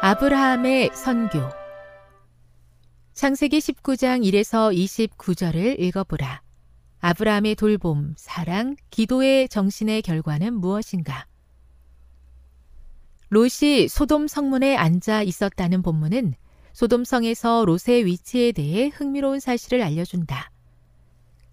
[0.00, 1.40] 아브라함의 선교
[3.14, 6.40] 창세기 19장 1에서 29절을 읽어보라.
[7.00, 11.26] 아브라함의 돌봄, 사랑, 기도의 정신의 결과는 무엇인가?
[13.30, 16.34] 롯이 소돔 성문에 앉아 있었다는 본문은
[16.74, 20.52] 소돔 성에서 롯의 위치에 대해 흥미로운 사실을 알려준다.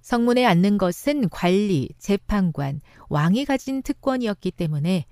[0.01, 2.79] 성문에 앉는 것은 관리, 재판관,
[3.09, 5.07] 왕이 가진 특권이었기 때문에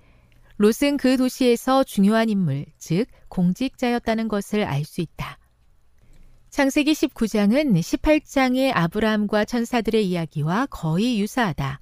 [0.56, 5.38] 롯은 그 도시에서 중요한 인물, 즉 공직자였다는 것을 알 수 있다.
[6.50, 11.80] 창세기 19장은 18장의 아브라함과 천사들의 이야기와 거의 유사하다.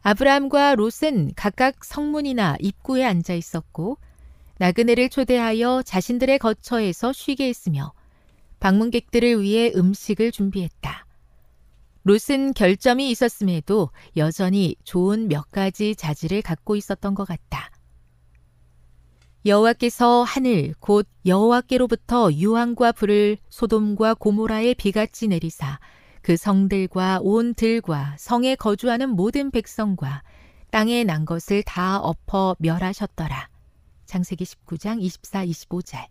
[0.00, 3.98] 아브라함과 롯은 각각 성문이나 입구에 앉아 있었고
[4.58, 7.92] 나그네를 초대하여 자신들의 거처에서 쉬게 했으며
[8.60, 11.04] 방문객들을 위해 음식을 준비했다.
[12.04, 17.71] 롯은 결점이 있었음에도 여전히 좋은 몇 가지 자질을 갖고 있었던 것 같다.
[19.44, 25.80] 여호와께서 하늘 곧 여호와께로부터 유황과 불을 소돔과 고모라에 비같이 내리사
[26.22, 30.22] 그 성들과 온 들과 성에 거주하는 모든 백성과
[30.70, 33.48] 땅에 난 것을 다 엎어 멸하셨더라.
[34.06, 36.06] 창세기 19장 24, 25절.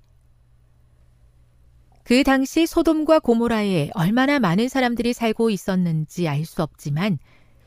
[2.03, 7.17] 그 당시 소돔과 고모라에 얼마나 많은 사람들이 살고 있었는지 알 수 없지만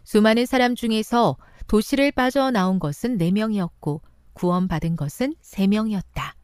[0.02, 4.00] 수많은 사람 중에서 도시를 빠져나온 것은 4명이었고
[4.34, 6.34] 구원받은 것은 3명이었다.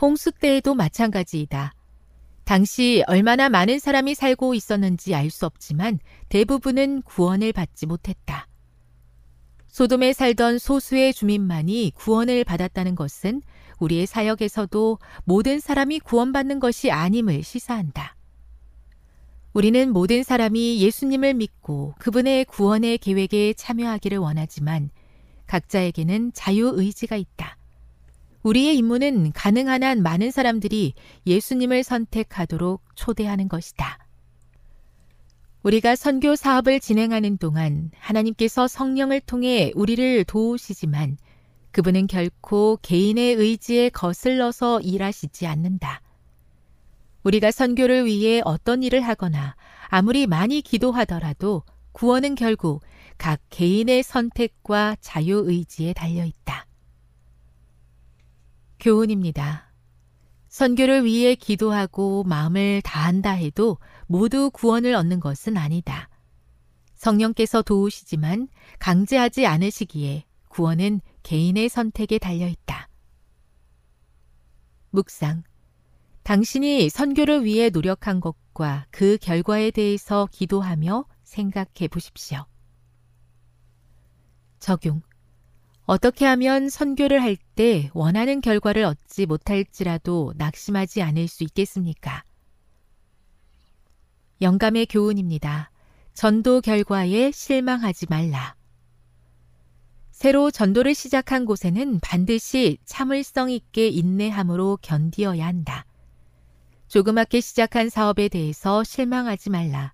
[0.00, 1.72] 홍수 때에도 마찬가지이다.
[2.44, 5.98] 당시 얼마나 많은 사람이 살고 있었는지 알 수 없지만
[6.28, 8.46] 대부분은 구원을 받지 못했다.
[9.68, 13.42] 소돔에 살던 소수의 주민만이 구원을 받았다는 것은
[13.78, 18.16] 우리의 사역에서도 모든 사람이 구원받는 것이 아님을 시사한다.
[19.52, 24.90] 우리는 모든 사람이 예수님을 믿고 그분의 구원의 계획에 참여하기를 원하지만
[25.46, 27.56] 각자에게는 자유의지가 있다.
[28.42, 30.94] 우리의 임무는 가능한 한 많은 사람들이
[31.26, 33.98] 예수님을 선택하도록 초대하는 것이다.
[35.64, 41.16] 우리가 선교 사업을 진행하는 동안 하나님께서 성령을 통해 우리를 도우시지만
[41.72, 46.02] 그분은 결코 개인의 의지에 거슬러서 일하시지 않는다.
[47.24, 49.56] 우리가 선교를 위해 어떤 일을 하거나
[49.88, 52.82] 아무리 많이 기도하더라도 구원은 결국
[53.18, 56.66] 각 개인의 선택과 자유의지에 달려 있다.
[58.78, 59.72] 교훈입니다.
[60.48, 66.08] 선교를 위해 기도하고 마음을 다한다 해도 모두 구원을 얻는 것은 아니다.
[66.94, 68.48] 성령께서 도우시지만
[68.78, 72.88] 강제하지 않으시기에 구원은 개인의 선택에 달려 있다.
[74.90, 75.42] 묵상.
[76.22, 82.46] 당신이 선교를 위해 노력한 것과 그 결과에 대해서 기도하며 생각해 보십시오.
[84.58, 85.02] 적용.
[85.84, 92.22] 어떻게 하면 선교를 할 때 원하는 결과를 얻지 못할지라도 낙심하지 않을 수 있겠습니까?
[94.42, 95.70] 영감의 교훈입니다.
[96.12, 98.56] 전도 결과에 실망하지 말라.
[100.10, 105.86] 새로 전도를 시작한 곳에는 반드시 참을성 있게 인내함으로 견디어야 한다.
[106.88, 109.92] 조그맣게 시작한 사업에 대해서 실망하지 말라.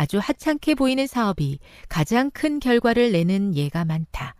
[0.00, 1.58] 아주 하찮게 보이는 사업이
[1.90, 4.34] 가장 큰 결과를 내는 예가 많다.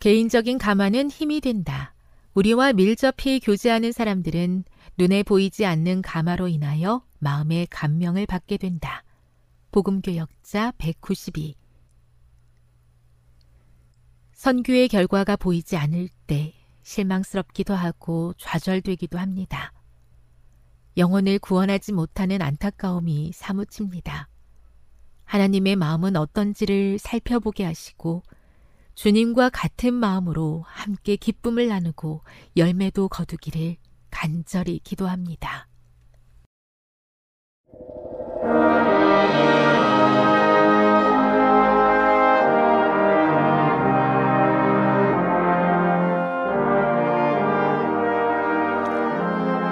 [0.00, 1.94] 개인적인 감화는 힘이 된다.
[2.34, 4.64] 우리와 밀접히 교제하는 사람들은
[4.98, 9.02] 눈에 보이지 않는 감화로 인하여 마음의 감명을 받게 된다.
[9.72, 11.54] 복음교역자 192
[14.34, 16.52] 선교의 결과가 보이지 않을 때
[16.82, 19.72] 실망스럽기도 하고 좌절되기도 합니다.
[20.98, 24.28] 영혼을 구원하지 못하는 안타까움이 사무칩니다.
[25.30, 28.24] 하나님의 마음은 어떤지를 살펴보게 하시고
[28.96, 32.22] 주님과 같은 마음으로 함께 기쁨을 나누고
[32.56, 33.76] 열매도 거두기를
[34.10, 35.68] 간절히 기도합니다.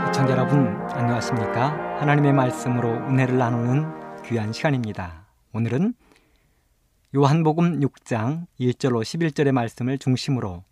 [0.07, 1.99] 시청자 여러분 안녕하십니까?
[1.99, 5.18] 하나님의 말씀으로 은혜를 나누는 귀한 시간입니다.
[5.55, 5.95] 오늘은
[7.17, 10.63] 요한복음 6장 1절로 11절의 말씀을 중심으로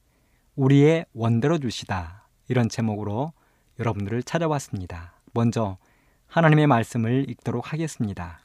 [0.55, 3.33] 우리의 원대로 주시다 이런 제목으로
[3.79, 5.15] 여러분들을 찾아왔습니다.
[5.33, 5.79] 먼저
[6.27, 8.41] 하나님의 말씀을 읽도록 하겠습니다.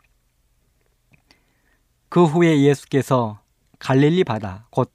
[2.08, 3.42] 그 후에 예수께서
[3.80, 4.90] 갈릴리 바다 곧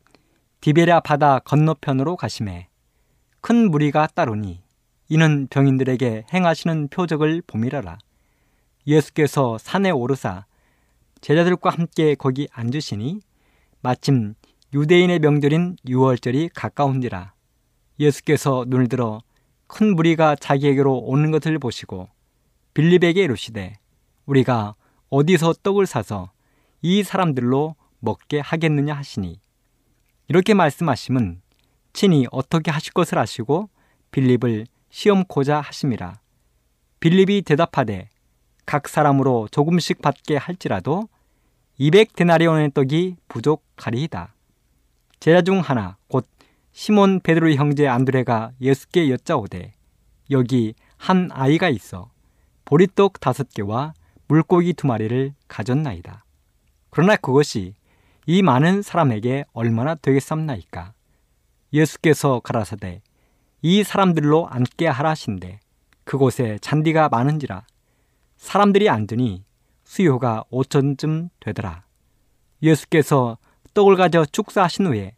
[0.62, 2.68] 디베랴 바다 건너편으로 가심에
[3.42, 4.62] 큰 무리가 따르니
[5.10, 7.98] 이는 병인들에게 행하시는 표적을 봄이라라.
[8.86, 10.46] 예수께서 산에 오르사
[11.26, 13.18] 제자들과 함께 거기 앉으시니
[13.80, 14.34] 마침
[14.72, 17.32] 유대인의 명절인 유월절이 가까운지라
[17.98, 19.18] 예수께서 눈을 들어
[19.66, 22.08] 큰 무리가 자기에게로 오는 것을 보시고
[22.74, 23.74] 빌립에게 이르시되
[24.26, 24.76] 우리가
[25.10, 26.30] 어디서 떡을 사서
[26.80, 29.40] 이 사람들로 먹게 하겠느냐 하시니
[30.28, 31.42] 이렇게 말씀하심은
[31.92, 33.68] 친히 어떻게 하실 것을 아시고
[34.12, 36.20] 빌립을 시험코자 하심이라.
[37.00, 38.10] 빌립이 대답하되
[38.64, 41.08] 각 사람으로 조금씩 받게 할지라도
[41.80, 44.34] 200데나리온의 떡이 부족하리이다.
[45.20, 46.26] 제자 중 하나 곧
[46.72, 49.72] 시몬 베드로의 형제 안드레가 예수께 여짜오되
[50.30, 52.10] 여기 한 아이가 있어
[52.64, 53.94] 보리떡 다섯 개와
[54.28, 56.24] 물고기 두 마리를 가졌나이다.
[56.90, 57.74] 그러나 그것이
[58.26, 60.94] 이 많은 사람에게 얼마나 되겠삼나이까?
[61.72, 63.02] 예수께서 가라사대
[63.62, 65.60] 이 사람들로 앉게 하라신데
[66.04, 67.66] 그곳에 잔디가 많은지라
[68.36, 69.45] 사람들이 앉으니
[69.96, 71.84] 수요가 5천쯤 되더라.
[72.62, 73.38] 예수께서
[73.72, 75.14] 떡을 가져 축사하신 후에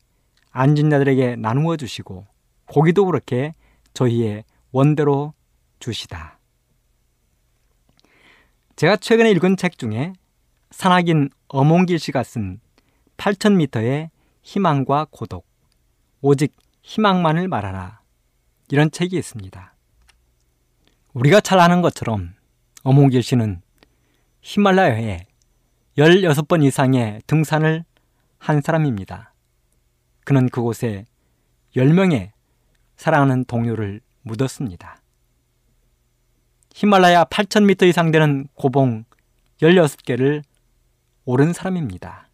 [0.52, 2.26] 앉은 자들에게 나누어 주시고
[2.66, 3.54] 고기도 그렇게
[3.92, 5.34] 저희의 원대로
[5.80, 6.38] 주시다.
[8.76, 10.12] 제가 최근에 읽은 책 중에
[10.70, 12.60] 산악인 어몽길 씨가 쓴
[13.16, 14.10] 8,000m의
[14.42, 15.44] 희망과 고독,
[16.20, 18.00] 오직 희망만을 말하라.
[18.70, 19.74] 이런 책이 있습니다.
[21.14, 22.34] 우리가 잘 아는 것처럼
[22.84, 23.62] 어몽길 씨는
[24.40, 25.26] 히말라야에
[25.96, 27.84] 16번 이상의 등산을
[28.38, 29.34] 한 사람입니다.
[30.24, 31.06] 그는 그곳에
[31.74, 32.30] 10명의
[32.96, 35.00] 사랑하는 동료를 묻었습니다.
[36.74, 39.04] 히말라야 8,000m 이상 되는 고봉
[39.60, 40.42] 16개를
[41.24, 42.28] 오른 사람입니다.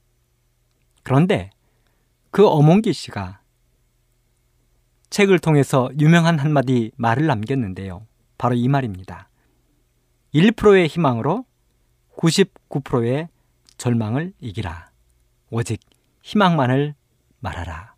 [1.03, 1.51] 그런데
[2.31, 3.41] 그 어몽기 씨가
[5.11, 8.07] 책을 통해서 유명한 한마디 말을 남겼는데요.
[8.37, 9.29] 바로 이 말입니다.
[10.35, 11.47] 1%의 희망으로
[12.17, 13.29] 99%의
[13.77, 14.91] 절망을 이기라.
[15.51, 15.81] 오직
[16.23, 16.95] 희망만을
[17.41, 17.95] 말하라.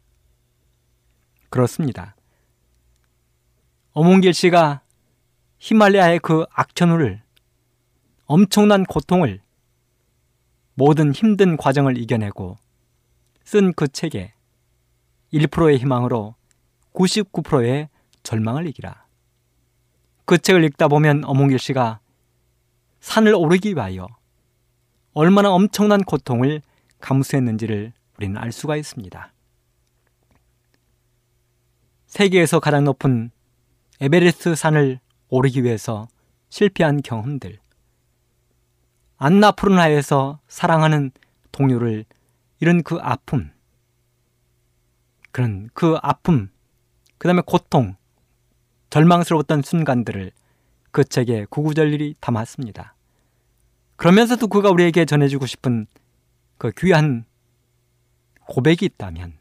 [1.50, 2.16] 그렇습니다.
[3.92, 4.82] 어몽길 씨가
[5.58, 7.22] 히말라야의 그 악천후를
[8.26, 9.40] 엄청난 고통을
[10.74, 12.58] 모든 힘든 과정을 이겨내고
[13.44, 14.34] 쓴 그 책에
[15.32, 16.34] 1%의 희망으로
[16.92, 17.88] 99%의
[18.22, 19.06] 절망을 이기라.
[20.24, 22.00] 그 책을 읽다 보면 어몽길 씨가
[23.06, 24.08] 산을 오르기 위하여
[25.12, 26.60] 얼마나 엄청난 고통을
[27.00, 29.32] 감수했는지를 우리는 알 수가 있습니다.
[32.06, 33.30] 세계에서 가장 높은
[34.00, 34.98] 에베레스트 산을
[35.28, 36.08] 오르기 위해서
[36.48, 37.60] 실패한 경험들,
[39.18, 41.12] 안나푸르나에서 사랑하는
[41.52, 42.04] 동료를
[42.58, 43.52] 잃은 그 아픔,
[45.30, 46.50] 그런 그 아픔,
[47.18, 47.94] 그 다음에 고통,
[48.90, 50.32] 절망스러웠던 순간들을
[50.90, 52.95] 그 책에 구구절절히 담았습니다.
[53.96, 55.86] 그러면서도 그가 우리에게 전해주고 싶은
[56.58, 57.24] 그 귀한
[58.46, 59.38] 고백이 있다면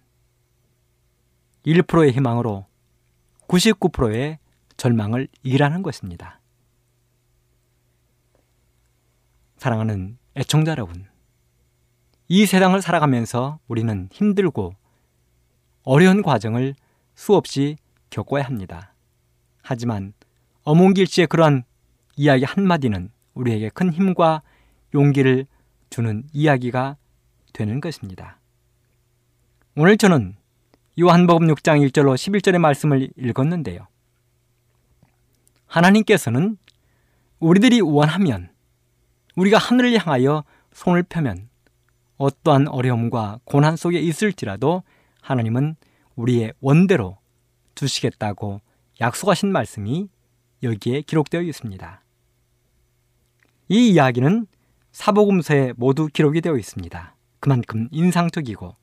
[1.65, 2.65] 1%의 희망으로
[3.47, 4.39] 99%의
[4.77, 6.39] 절망을 이기라는 것입니다.
[9.57, 11.07] 사랑하는 애청자 여러분,
[12.27, 14.75] 이 세상을 살아가면서 우리는 힘들고
[15.83, 16.75] 어려운 과정을
[17.13, 17.77] 수없이
[18.09, 18.93] 겪어야 합니다.
[19.61, 20.13] 하지만
[20.63, 21.63] 어몽길 씨의 그러한
[22.15, 24.41] 이야기 한마디는 우리에게 큰 힘과
[24.93, 25.45] 용기를
[25.89, 26.97] 주는 이야기가
[27.53, 28.39] 되는 것입니다.
[29.75, 30.35] 오늘 저는
[30.99, 33.87] 요한복음 6장 1절로 11절의 말씀을 읽었는데요.
[35.67, 36.57] 하나님께서는
[37.39, 38.49] 우리들이 원하면
[39.35, 41.49] 우리가 하늘을 향하여 손을 펴면
[42.17, 44.83] 어떠한 어려움과 고난 속에 있을지라도
[45.21, 45.75] 하나님은
[46.15, 47.17] 우리의 원대로
[47.75, 48.61] 주시겠다고
[49.01, 50.07] 약속하신 말씀이
[50.63, 52.04] 여기에 기록되어 있습니다.
[53.67, 54.45] 이 이야기는
[54.91, 57.15] 사복음서에 모두 기록이 되어 있습니다.
[57.39, 58.75] 그만큼 인상적이고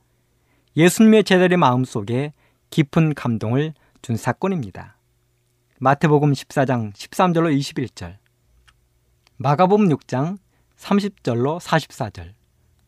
[0.76, 2.32] 예수님의 제자의 마음 속에
[2.70, 4.96] 깊은 감동을 준 사건입니다.
[5.78, 8.16] 마태복음 14장 13절로 21절,
[9.36, 10.38] 마가복음 6장
[10.76, 12.32] 30절로 44절,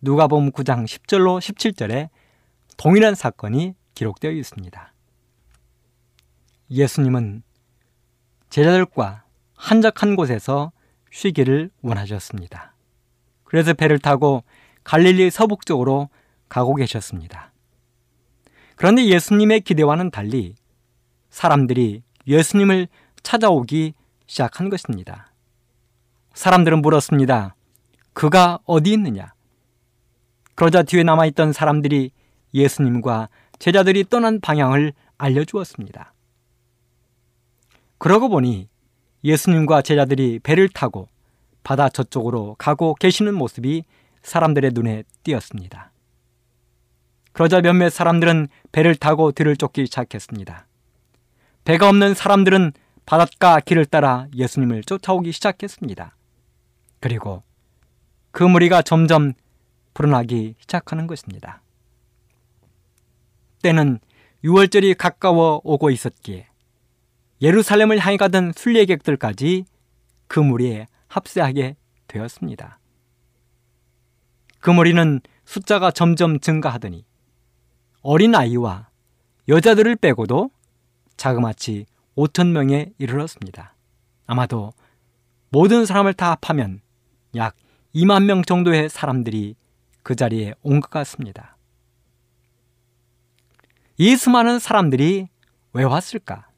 [0.01, 2.09] 누가복음 9장 10절로 17절에
[2.77, 4.93] 동일한 사건이 기록되어 있습니다.
[6.71, 7.43] 예수님은
[8.51, 9.25] 제자들과
[9.55, 10.73] 한적한 곳에서
[11.15, 12.75] 쉬기를 원하셨습니다.
[13.45, 14.43] 그래서 배를 타고
[14.83, 16.09] 갈릴리 서북쪽으로
[16.49, 17.53] 가고 계셨습니다.
[18.75, 20.57] 그런데 예수님의 기대와는 달리
[21.31, 22.89] 사람들이 예수님을
[23.23, 23.95] 찾아오기
[24.27, 25.33] 시작한 것입니다.
[26.35, 27.55] 사람들은 물었습니다.
[28.13, 29.35] 그가 어디 있느냐?
[30.57, 32.11] 그러자 뒤에 남아있던 사람들이
[32.53, 33.29] 예수님과
[33.61, 36.13] 제자들이 떠난 방향을 알려주었습니다.
[37.99, 38.69] 그러고 보니
[39.25, 41.09] 예수님과 제자들이 배를 타고
[41.63, 43.85] 바다 저쪽으로 가고 계시는 모습이
[44.23, 45.91] 사람들의 눈에 띄었습니다.
[47.33, 50.67] 그러자 몇몇 사람들은 배를 타고 뒤를 쫓기 시작했습니다.
[51.65, 52.73] 배가 없는 사람들은
[53.07, 56.17] 바닷가 길을 따라 예수님을 쫓아오기 시작했습니다.
[57.01, 57.43] 그리고
[58.31, 59.33] 그 무리가 점점
[59.95, 61.63] 불어나기 시작하는 것입니다.
[63.63, 63.99] 때는
[64.45, 66.49] 6월절이 가까워 오고 있었기에
[67.43, 69.65] 예루살렘을 향해 가던 순례객들까지
[70.29, 71.77] 그 무리에 합세하게
[72.07, 72.79] 되었습니다.
[74.61, 77.05] 그 무리는 숫자가 점점 증가하더니
[78.03, 78.89] 어린 아이와
[79.49, 80.51] 여자들을 빼고도
[81.17, 81.87] 자그마치
[82.17, 83.75] 5천 명에 이르렀습니다.
[84.27, 84.73] 아마도
[85.51, 86.81] 모든 사람을 다 합하면
[87.37, 87.55] 약
[87.95, 89.55] 2만 명 정도의 사람들이
[90.03, 91.57] 그 자리에 온 것 같습니다.
[93.97, 95.29] 이 수많은 사람들이
[95.73, 96.49] 왜 왔을까?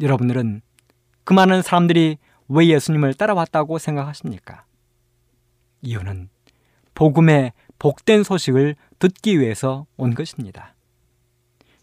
[0.00, 0.62] 여러분들은
[1.24, 4.64] 그 많은 사람들이 왜 예수님을 따라왔다고 생각하십니까?
[5.82, 6.28] 이유는
[6.94, 10.74] 복음의 복된 소식을 듣기 위해서 온 것입니다.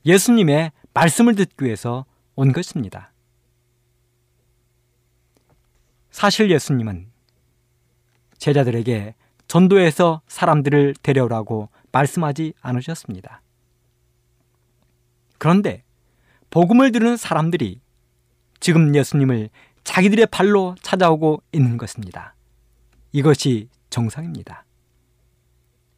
[0.05, 3.11] 예수님의 말씀을 듣기 위해서 온 것입니다.
[6.09, 7.11] 사실 예수님은
[8.37, 9.15] 제자들에게
[9.47, 13.41] 전도해서 사람들을 데려오라고 말씀하지 않으셨습니다.
[15.37, 15.83] 그런데
[16.49, 17.81] 복음을 들은 사람들이
[18.61, 19.49] 지금 예수님을
[19.83, 22.35] 자기들의 발로 찾아오고 있는 것입니다.
[23.11, 24.65] 이것이 정상입니다.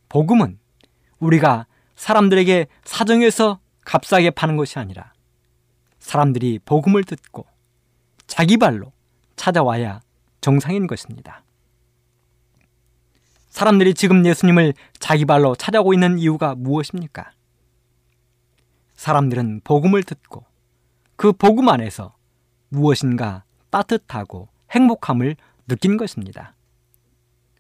[0.09, 0.57] 복음은
[1.19, 5.13] 우리가 사람들에게 사정해서 값싸게 파는 것이 아니라
[5.99, 7.45] 사람들이 복음을 듣고
[8.27, 8.93] 자기 발로
[9.35, 9.99] 찾아와야
[10.39, 11.43] 정상인 것입니다.
[13.49, 17.31] 사람들이 지금 예수님을 자기 발로 찾아오고 있는 이유가 무엇입니까?
[18.95, 20.45] 사람들은 복음을 듣고
[21.17, 22.15] 그 복음 안에서
[22.73, 25.35] 무엇인가 따뜻하고 행복함을
[25.67, 26.55] 느낀 것입니다.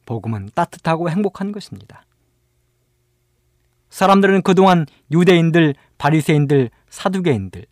[0.05, 2.05] 복음은 따뜻하고 행복한 것입니다.
[3.89, 7.65] 사람들은 그동안 유대인들, 바리새인들, 사두개인들,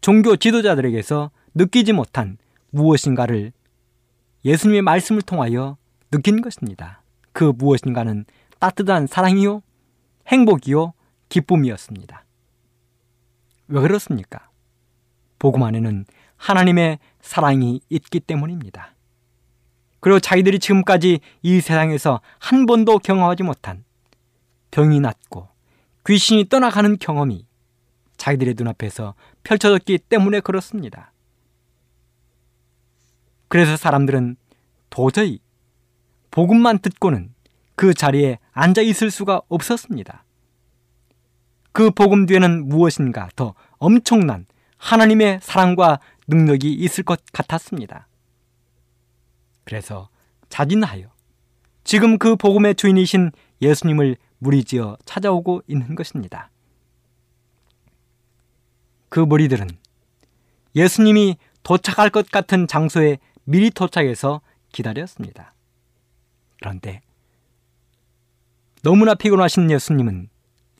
[0.00, 2.38] 종교 지도자들에게서 느끼지 못한
[2.70, 3.52] 무엇인가를
[4.44, 5.76] 예수님의 말씀을 통하여
[6.12, 7.02] 느낀 것입니다.
[7.32, 8.24] 그 무엇인가는
[8.60, 9.62] 따뜻한 사랑이요,
[10.28, 10.92] 행복이요,
[11.28, 12.24] 기쁨이었습니다.
[13.66, 14.48] 왜 그렇습니까?
[15.40, 16.04] 복음 안에는
[16.44, 18.94] 하나님의 사랑이 있기 때문입니다.
[20.00, 23.82] 그리고 자기들이 지금까지 이 세상에서 한 번도 경험하지 못한
[24.70, 25.48] 병이 낫고
[26.06, 27.46] 귀신이 떠나가는 경험이
[28.18, 31.12] 자기들의 눈앞에서 펼쳐졌기 때문에 그렇습니다.
[33.48, 34.36] 그래서 사람들은
[34.90, 35.40] 도저히
[36.30, 37.32] 복음만 듣고는
[37.74, 40.24] 그 자리에 앉아 있을 수가 없었습니다.
[41.72, 44.44] 그 복음 뒤에는 무엇인가 더 엄청난
[44.84, 48.08] 하나님의 사랑과 능력이 있을 것 같았습니다.
[49.64, 50.08] 그래서
[50.48, 51.12] 자진하여
[51.84, 56.50] 지금 그 복음의 주인이신 예수님을 무리지어 찾아오고 있는 것입니다.
[59.08, 59.68] 그 무리들은
[60.74, 64.40] 예수님이 도착할 것 같은 장소에 미리 도착해서
[64.72, 65.54] 기다렸습니다.
[66.58, 67.00] 그런데
[68.82, 70.28] 너무나 피곤하신 예수님은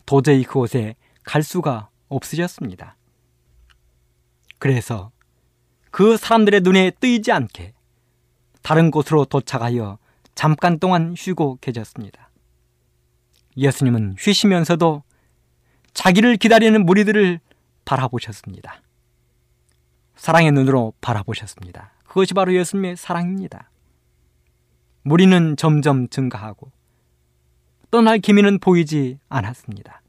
[0.05, 2.97] 도저히 그곳에 갈 수가 없으셨습니다.
[4.59, 5.11] 그래서
[5.95, 7.73] 그 사람들의 눈에 뜨이지 않게
[8.63, 9.99] 다른 곳으로 도착하여
[10.35, 12.31] 잠깐 동안 쉬고 계셨습니다.
[13.57, 15.05] 예수님은 쉬시면서도
[15.93, 17.39] 자기를 기다리는 무리들을
[17.85, 18.83] 바라보셨습니다.
[20.17, 21.93] 사랑의 눈으로 바라보셨습니다.
[22.09, 23.71] 그것이 바로 예수님의 사랑입니다.
[25.03, 26.73] 무리는 점점 증가하고
[27.93, 30.03] 떠날 기미는 보이지 않았습니다.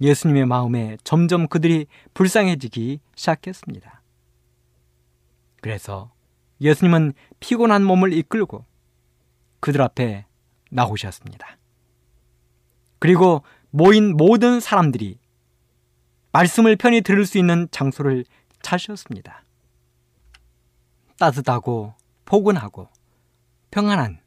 [0.00, 3.99] 예수님의 마음에 점점 그들이 불쌍해지기 시작했습니다.
[5.60, 6.12] 그래서
[6.60, 8.64] 예수님은 피곤한 몸을 이끌고
[9.60, 10.26] 그들 앞에
[10.70, 11.58] 나오셨습니다.
[12.98, 15.18] 그리고 모인 모든 사람들이
[16.32, 18.24] 말씀을 편히 들을 수 있는 장소를
[18.62, 19.44] 찾으셨습니다.
[21.18, 22.88] 따뜻하고 포근하고
[23.70, 24.20] 평안한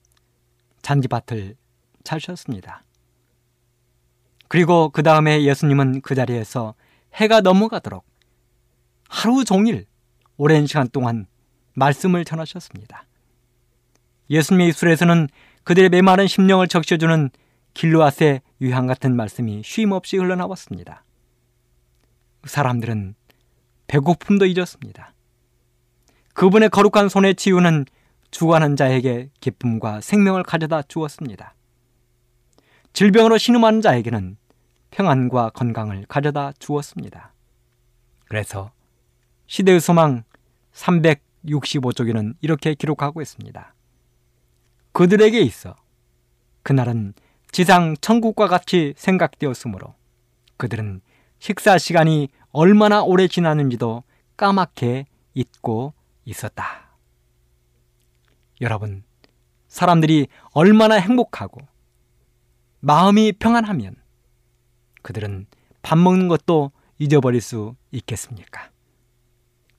[0.82, 1.56] 잔디밭을
[2.04, 2.84] 찾으셨습니다.
[4.48, 6.76] 그리고 그 다음에 예수님은 그 자리에서
[7.16, 8.06] 해가 넘어가도록
[9.08, 9.86] 하루 종일
[10.38, 11.28] 오랜 시간 동안
[11.76, 13.06] 말씀을 전하셨습니다.
[14.30, 15.28] 예수님의 입술에서는
[15.64, 17.30] 그들의 메마른 심령을 적셔주는
[17.74, 21.04] 길루앗의 유향 같은 말씀이 쉼없이 흘러나왔습니다.
[22.46, 23.16] 사람들은
[23.88, 25.14] 배고픔도 잊었습니다.
[26.34, 27.86] 그분의 거룩한 손의 치유는
[28.32, 31.54] 죽어가는 자에게 기쁨과 생명을 가져다 주었습니다.
[32.94, 34.38] 질병으로 신음하는 자에게는
[34.92, 37.34] 평안과 건강을 가져다 주었습니다.
[38.26, 38.72] 그래서
[39.54, 40.24] 시대의 소망
[40.74, 43.76] 365쪽에는 이렇게 기록하고 있습니다.
[44.94, 45.76] 그들에게 있어
[46.64, 47.14] 그날은
[47.52, 49.94] 지상 천국과 같이 생각되었으므로
[50.58, 51.02] 그들은
[51.38, 54.02] 식사 시간이 얼마나 오래 지났는지도
[54.38, 55.94] 까맣게 잊고
[56.26, 56.98] 있었다.
[58.60, 59.04] 여러분,
[59.68, 61.62] 사람들이 얼마나 행복하고
[62.80, 63.98] 마음이 평안하면
[65.04, 65.46] 그들은
[65.84, 68.73] 밥 먹는 것도 잊어버릴 수 있겠습니까?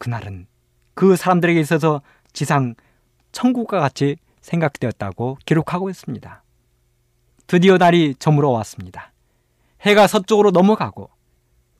[0.04, 0.46] 그날은
[0.92, 2.02] 그 사람들에게 있어서
[2.34, 2.74] 지상
[3.32, 6.42] 천국과 같이 생각되었다고 기록하고 있습니다.
[7.46, 9.14] 드디어 날이 저물어 왔습니다.
[9.80, 11.08] 해가 서쪽으로 넘어가고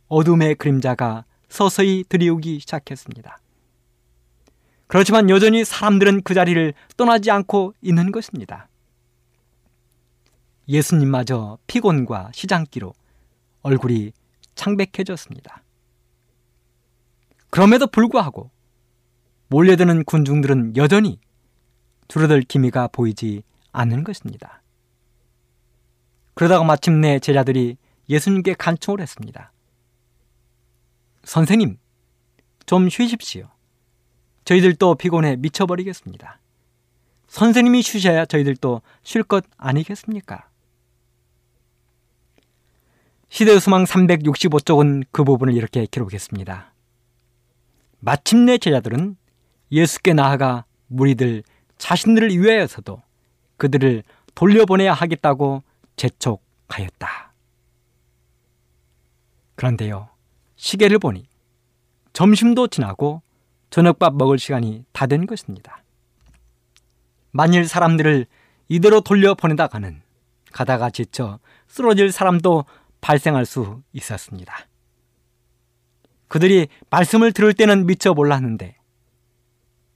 [0.08, 3.40] 어둠의 그림자가 서서히 들이오기 시작했습니다.
[4.86, 8.68] 그렇지만 여전히 사람들은 그 자리를 떠나지 않고 있는 것입니다.
[10.66, 12.94] 예수님마저 피곤과 시장기로
[13.60, 14.12] 얼굴이
[14.54, 15.62] 창백해졌습니다.
[17.54, 18.50] 그럼에도 불구하고
[19.46, 21.20] 몰려드는 군중들은 여전히
[22.08, 24.60] 줄어들 기미가 보이지 않는 것입니다.
[26.34, 27.76] 그러다가 마침내 제자들이
[28.08, 29.52] 예수님께 간청을 했습니다.
[31.22, 31.78] 선생님,
[32.66, 33.48] 좀 쉬십시오.
[34.44, 36.40] 저희들도 피곤해 미쳐버리겠습니다.
[37.28, 40.48] 선생님이 쉬셔야 저희들도 쉴 것 아니겠습니까?
[43.28, 46.73] 시대의 수망 365쪽은 그 부분을 이렇게 기록했습니다.
[48.04, 49.16] 마침내 제자들은
[49.72, 51.42] 예수께 나아가 무리들
[51.78, 53.02] 자신들을 위하여서도
[53.56, 54.02] 그들을
[54.34, 55.62] 돌려보내야 하겠다고
[55.96, 57.32] 재촉하였다.
[59.54, 60.10] 그런데요,
[60.56, 61.26] 시계를 보니
[62.12, 63.22] 점심도 지나고
[63.70, 65.82] 저녁밥 먹을 시간이 다 된 것입니다.
[67.30, 68.26] 만일 사람들을
[68.68, 70.02] 이대로 돌려보내다가는
[70.52, 72.66] 가다가 지쳐 쓰러질 사람도
[73.00, 74.54] 발생할 수 있었습니다.
[76.34, 78.74] 그들이 말씀을 들을 때는 미처 몰랐는데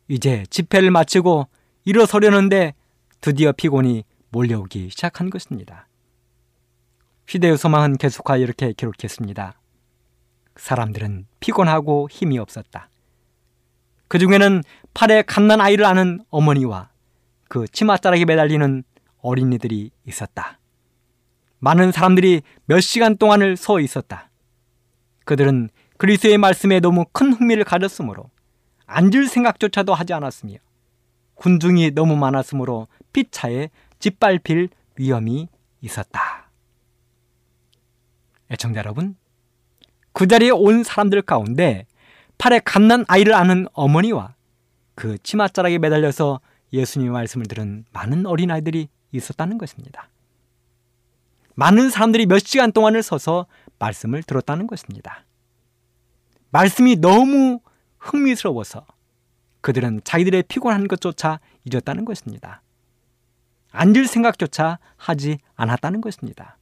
[0.06, 1.48] 이제 집회를 마치고
[1.84, 2.74] 일어서려는데
[3.20, 5.88] 드디어 피곤이 몰려오기 시작한 것입니다.
[7.26, 9.60] 시대의 소망은 계속하여 이렇게 기록했습니다.
[10.54, 12.88] 사람들은 피곤하고 힘이 없었다.
[14.06, 14.62] 그 중에는
[14.94, 16.90] 팔에 갓난 아이를 아는 어머니와
[17.48, 18.84] 그 치맛자락에 매달리는
[19.22, 20.60] 어린이들이 있었다.
[21.58, 24.30] 많은 사람들이 몇 시간 동안을 서 있었다.
[25.24, 28.30] 그들은 그리스의 말씀에 너무 큰 흥미를 가졌으므로
[28.86, 30.56] 앉을 생각조차도 하지 않았으며
[31.34, 35.48] 군중이 너무 많았으므로 피차에 짓밟힐 위험이
[35.80, 36.50] 있었다.
[38.50, 39.16] 애청자 여러분,
[40.12, 41.86] 그 자리에 온 사람들 가운데
[42.38, 44.34] 팔에 갓난 아이를 아는 어머니와
[44.94, 46.40] 그 치맛자락에 매달려서
[46.72, 50.08] 예수님의 말씀을 들은 많은 어린아이들이 있었다는 것입니다.
[51.54, 53.46] 많은 사람들이 몇 시간 동안을 서서
[53.78, 55.24] 말씀을 들었다는 것입니다.
[56.50, 57.60] 말씀이 너무
[57.98, 58.86] 흥미스러워서
[59.60, 62.62] 그들은 자기들의 피곤한 것조차 잊었다는 것입니다.
[63.72, 66.56] 앉을 생각조차 하지 않았다는 것입니다.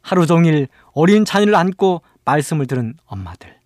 [0.00, 3.56] 하루 종일 어린 자녀를 안고 말씀을 들은 엄마들.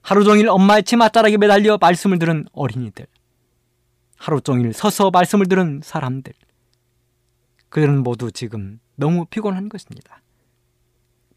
[0.00, 3.06] 하루 종일 엄마의 치맛자락에 매달려 말씀을 들은 어린이들.
[4.16, 6.32] 하루 종일 서서 말씀을 들은 사람들.
[7.68, 10.22] 그들은 모두 지금 너무 피곤한 것입니다.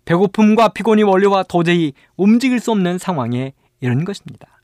[0.09, 4.63] 배고픔과 피곤이 원료와 도저히 움직일 수 없는 상황에 이른 것입니다.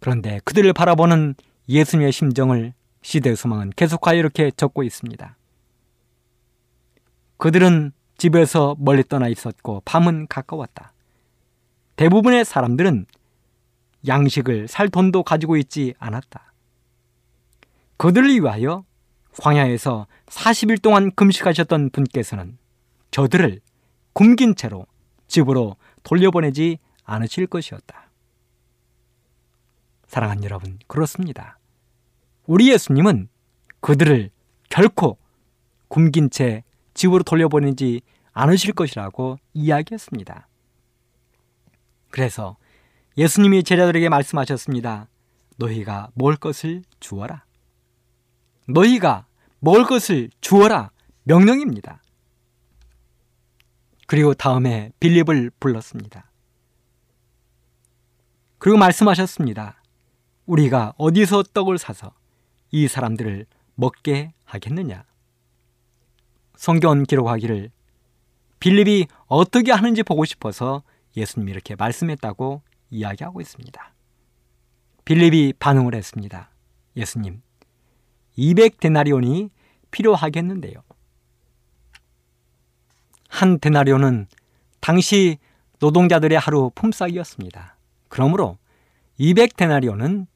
[0.00, 1.36] 그런데 그들을 바라보는
[1.68, 5.36] 예수님의 심정을 시대 소망은 계속하여 이렇게 적고 있습니다.
[7.36, 10.92] 그들은 집에서 멀리 떠나 있었고 밤은 가까웠다.
[11.94, 13.06] 대부분의 사람들은
[14.08, 16.52] 양식을 살 돈도 가지고 있지 않았다.
[17.96, 18.84] 그들을 위하여
[19.38, 22.58] 광야에서 40일 동안 금식하셨던 분께서는
[23.14, 23.60] 저들을
[24.12, 24.88] 굶긴 채로
[25.28, 28.10] 집으로 돌려보내지 않으실 것이었다.
[30.08, 31.60] 사랑하는 여러분, 그렇습니다.
[32.44, 33.28] 우리 예수님은
[33.80, 34.30] 그들을
[34.68, 35.16] 결코
[35.86, 38.00] 굶긴 채 집으로 돌려보내지
[38.32, 40.48] 않으실 것이라고 이야기했습니다.
[42.10, 42.56] 그래서
[43.16, 45.06] 예수님이 제자들에게 말씀하셨습니다.
[45.56, 47.44] 너희가 먹을 것을 주어라.
[48.66, 49.26] 너희가
[49.60, 50.90] 먹을 것을 주어라.
[51.22, 52.00] 명령입니다.
[54.06, 56.30] 그리고 다음에 빌립을 불렀습니다.
[58.58, 59.82] 그리고 말씀하셨습니다.
[60.46, 62.12] 우리가 어디서 떡을 사서
[62.70, 65.04] 이 사람들을 먹게 하겠느냐?
[66.56, 67.70] 성경 기록하기를
[68.60, 70.82] 빌립이 어떻게 하는지 보고 싶어서
[71.16, 73.94] 예수님이 이렇게 말씀했다고 이야기하고 있습니다.
[75.04, 76.50] 빌립이 반응을 했습니다.
[76.96, 77.42] 예수님,
[78.36, 79.50] 200 데나리온이
[79.90, 80.82] 필요하겠는데요.
[83.34, 84.28] 한 데나리온은
[84.78, 85.38] 당시
[85.80, 87.76] 노동자들의 하루 품삯이었습니다.
[88.08, 88.58] 그러므로
[89.18, 90.28] 200데나리온은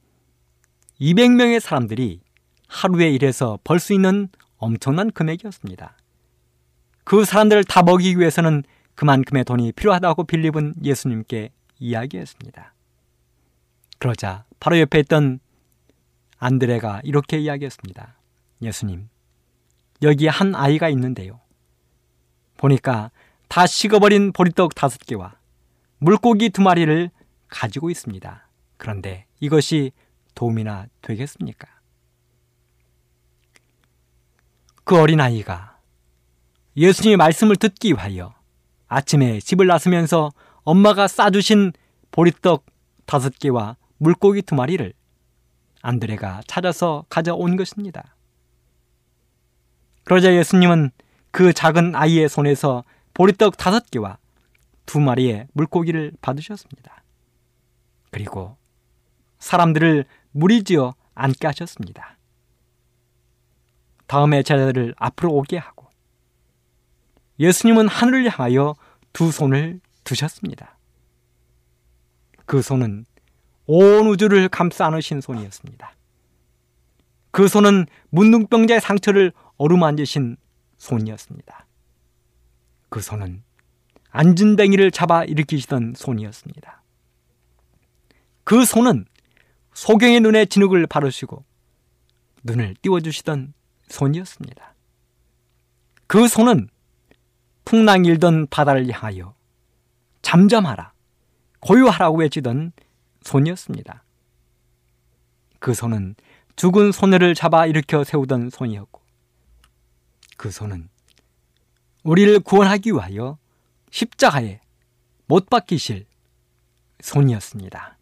[1.00, 2.20] 200명의 사람들이
[2.66, 5.96] 하루에 일해서 벌 수 있는 엄청난 금액이었습니다.
[7.04, 8.64] 그 사람들을 다 먹이기 위해서는
[8.96, 12.74] 그만큼의 돈이 필요하다고 빌립은 예수님께 이야기했습니다.
[13.98, 15.38] 그러자 바로 옆에 있던
[16.38, 18.16] 안드레가 이렇게 이야기했습니다.
[18.60, 19.08] 예수님,
[20.02, 21.38] 여기 한 아이가 있는데요.
[22.58, 23.10] 보니까
[23.48, 25.36] 다 식어버린 보리떡 다섯 개와
[25.96, 27.10] 물고기 두 마리를
[27.48, 28.48] 가지고 있습니다.
[28.76, 29.92] 그런데 이것이
[30.34, 31.66] 도움이나 되겠습니까?
[34.84, 35.78] 그 어린아이가
[36.76, 38.34] 예수님의 말씀을 듣기 위하여
[38.86, 41.72] 아침에 집을 나서면서 엄마가 싸주신
[42.10, 42.64] 보리떡
[43.06, 44.92] 다섯 개와 물고기 두 마리를
[45.82, 48.16] 안드레가 찾아서 가져온 것입니다.
[50.04, 50.90] 그러자 예수님은
[51.38, 52.82] 그 작은 아이의 손에서
[53.14, 54.18] 보리떡 다섯 개와
[54.86, 57.04] 두 마리의 물고기를 받으셨습니다.
[58.10, 58.56] 그리고
[59.38, 62.18] 사람들을 무리지어 앉게 하셨습니다.
[64.08, 65.86] 다음에 제자들을 앞으로 오게 하고
[67.38, 68.74] 예수님은 하늘을 향하여
[69.12, 70.76] 두 손을 두셨습니다.
[72.46, 73.06] 그 손은
[73.66, 75.92] 온 우주를 감싸 안으신 손이었습니다.
[77.30, 80.36] 그 손은 문둥병자의 상처를 어루만지신
[80.78, 81.66] 손이었습니다.
[82.88, 83.42] 그 손은
[84.10, 86.82] 안진뱅이를 잡아 일으키시던 손이었습니다.
[88.44, 89.04] 그 손은
[89.74, 91.44] 소경의 눈에 진흙을 바르시고
[92.44, 93.52] 눈을 띄워주시던
[93.88, 94.74] 손이었습니다.
[96.06, 96.68] 그 손은
[97.64, 99.34] 풍랑 일던 바다를 향하여
[100.22, 100.92] 잠잠하라,
[101.60, 102.72] 고요하라고 외치던
[103.22, 104.04] 손이었습니다.
[105.58, 106.14] 그 손은
[106.56, 108.97] 죽은 소녀를 잡아 일으켜 세우던 손이었고,
[110.38, 110.88] 그 손은
[112.04, 113.36] 우리를 구원하기 위하여
[113.90, 114.60] 십자가에
[115.26, 116.06] 못 박히실
[117.00, 117.98] 손이었습니다.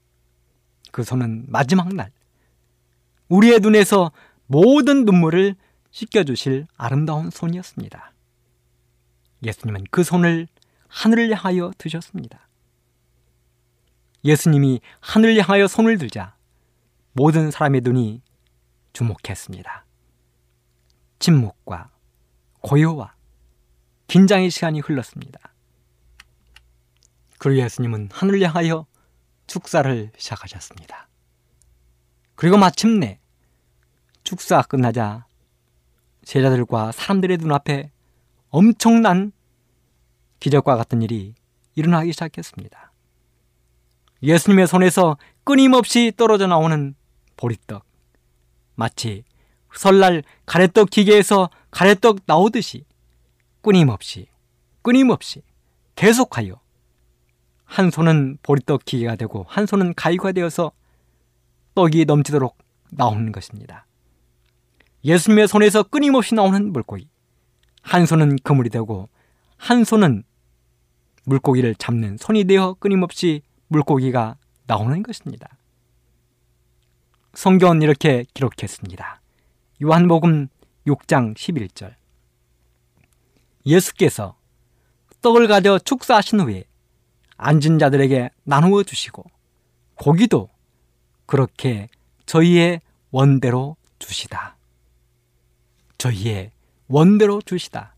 [0.93, 2.13] 그 손은 마지막 날
[3.29, 4.13] 우리의 눈에서
[4.47, 5.57] 모든 눈물을
[5.91, 8.13] 씻겨주실 아름다운 손이었습니다.
[9.43, 10.47] 예수님은 그 손을
[10.89, 12.49] 하늘을 향하여 드셨습니다.
[14.25, 16.37] 예수님이 하늘을 향하여 손을 들자
[17.13, 18.21] 모든 사람의 눈이
[18.93, 19.87] 주목했습니다.
[21.19, 21.96] 침묵과
[22.67, 23.15] 고요와
[24.09, 25.39] 긴장의 시간이 흘렀습니다.
[27.39, 28.87] 그리고 예수님은 하늘을 향하여
[29.47, 31.09] 축사를 시작하셨습니다.
[32.35, 33.21] 그리고 마침내
[34.25, 35.27] 축사가 끝나자
[36.25, 37.93] 제자들과 사람들의 눈앞에
[38.49, 39.31] 엄청난
[40.41, 41.35] 기적과 같은 일이
[41.77, 42.93] 일어나기 시작했습니다.
[44.25, 46.97] 예수님의 손에서 끊임없이 떨어져 나오는
[47.37, 47.85] 보리떡.
[48.75, 49.23] 마치
[49.77, 52.85] 설날 가래떡 기계에서 가래떡 나오듯이
[53.61, 54.27] 끊임없이,
[54.83, 55.43] 끊임없이,
[55.97, 56.61] 계속하여
[57.65, 60.73] 한 손은 보리떡 기계가 되고 한 손은 가위가 되어서
[61.75, 62.57] 떡이 넘치도록
[62.91, 63.87] 나오는 것입니다.
[65.05, 67.09] 예수님의 손에서 끊임없이 나오는 물고기.
[67.83, 69.09] 한 손은 그물이 되고
[69.57, 70.25] 한 손은
[71.25, 74.37] 물고기를 잡는 손이 되어 끊임없이 물고기가
[74.67, 75.49] 나오는 것입니다.
[77.35, 79.21] 성경은 이렇게 기록했습니다.
[79.83, 80.49] 요한복음
[80.87, 81.95] 6장 11절.
[83.67, 84.39] 예수께서
[85.21, 86.65] 떡을 가져 축사하신 후에
[87.37, 89.25] 앉은 자들에게 나누어 주시고
[89.97, 90.49] 고기도
[91.27, 91.89] 그렇게
[92.25, 94.57] 저희의 원대로 주시다.
[95.99, 96.53] 저희의
[96.89, 97.95] 원대로 주시다.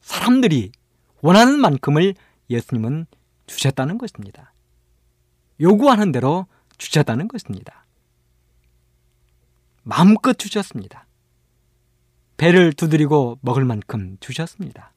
[0.00, 0.72] 사람들이
[1.20, 2.14] 원하는 만큼을
[2.48, 3.06] 예수님은
[3.46, 4.54] 주셨다는 것입니다.
[5.60, 6.46] 요구하는 대로
[6.78, 7.85] 주셨다는 것입니다.
[9.88, 11.06] 마음껏 주셨습니다.
[12.38, 14.92] 배를 두드리고 먹을 만큼 주셨습니다.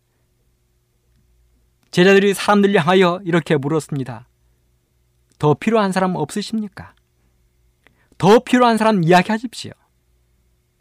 [1.91, 4.27] 제자들이 사람들 향하여 이렇게 물었습니다.
[5.37, 6.95] 더 필요한 사람 없으십니까?
[8.17, 9.73] 더 필요한 사람 이야기하십시오.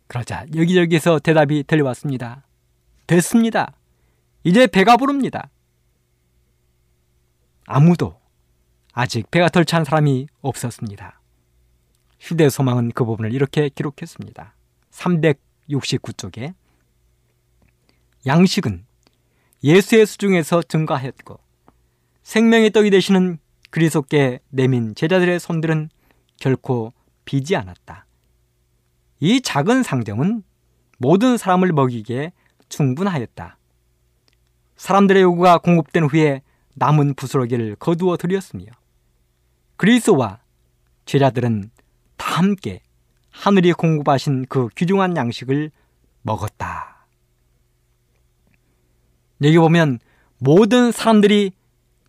[0.07, 2.47] 그러자 여기저기서 대답이 들려왔습니다.
[3.07, 3.75] 됐습니다.
[4.42, 5.51] 이제 배가 부릅니다.
[7.66, 8.18] 아무도
[8.94, 11.17] 아직 배가 덜 찬 사람이 없었습니다.
[12.20, 14.54] 휴대 소망은 그 부분을 이렇게 기록했습니다.
[14.90, 16.54] 369쪽에
[18.26, 18.85] 양식은
[19.62, 21.38] 예수의 수중에서 증가하였고
[22.22, 23.38] 생명의 떡이 되시는
[23.70, 25.90] 그리스도께 내민 제자들의 손들은
[26.38, 26.92] 결코
[27.24, 28.07] 비지 않았다.
[29.20, 30.42] 이 작은 상점은
[30.98, 32.33] 모든 사람을 먹이기에
[32.68, 33.59] 충분하였다.
[34.76, 36.42] 사람들의 요구가 공급된 후에
[36.74, 38.66] 남은 부스러기를 거두어 드렸으며
[39.76, 40.40] 그리스도와
[41.04, 41.70] 제자들은
[42.18, 42.83] 다 함께
[43.31, 45.70] 하늘이 공급하신 그 귀중한 양식을
[46.22, 47.07] 먹었다.
[49.42, 50.00] 여기 보면
[50.38, 51.52] 모든 사람들이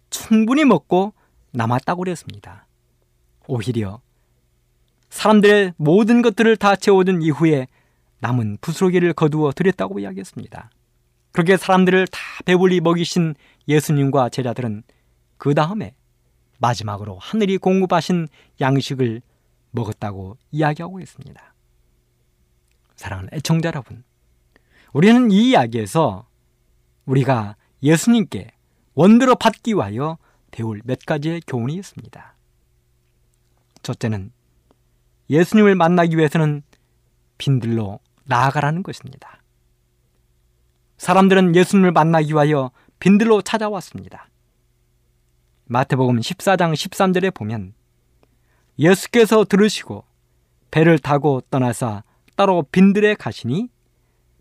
[0.10, 1.13] 충분히 먹고
[1.52, 2.67] 남았다고 그랬습니다.
[3.48, 4.02] 오히려
[5.10, 7.67] 사람들의 모든 것들을 다 채워준 이후에
[8.19, 10.69] 남은 부스러기를 거두어 드렸다고 이야기했습니다.
[11.32, 13.36] 그렇게 사람들을 다 배불리 먹이신
[13.67, 14.84] 예수님과 제자들은
[15.38, 15.93] 그 다음에
[16.58, 18.28] 마지막으로 하늘이 공급하신
[18.60, 19.22] 양식을
[19.72, 21.54] 먹었다고 이야기하고 있습니다.
[22.96, 24.04] 사랑하는 애청자 여러분,
[24.94, 26.28] 우리는 이 이야기에서
[27.06, 28.52] 우리가 예수님께
[28.94, 30.18] 원대로 받기 위하여
[30.52, 32.36] 배울 몇 가지의 교훈이 있습니다.
[33.84, 34.32] 첫째는
[35.30, 36.64] 예수님을 만나기 위해서는
[37.38, 39.42] 빈들로 나아가라는 것입니다.
[40.98, 44.30] 사람들은 예수님을 만나기 위하여 빈들로 찾아왔습니다.
[45.66, 47.74] 마태복음 14장 13절에 보면
[48.80, 50.06] 예수께서 들으시고
[50.72, 52.04] 배를 타고 떠나사
[52.36, 53.70] 따로 빈들에 가시니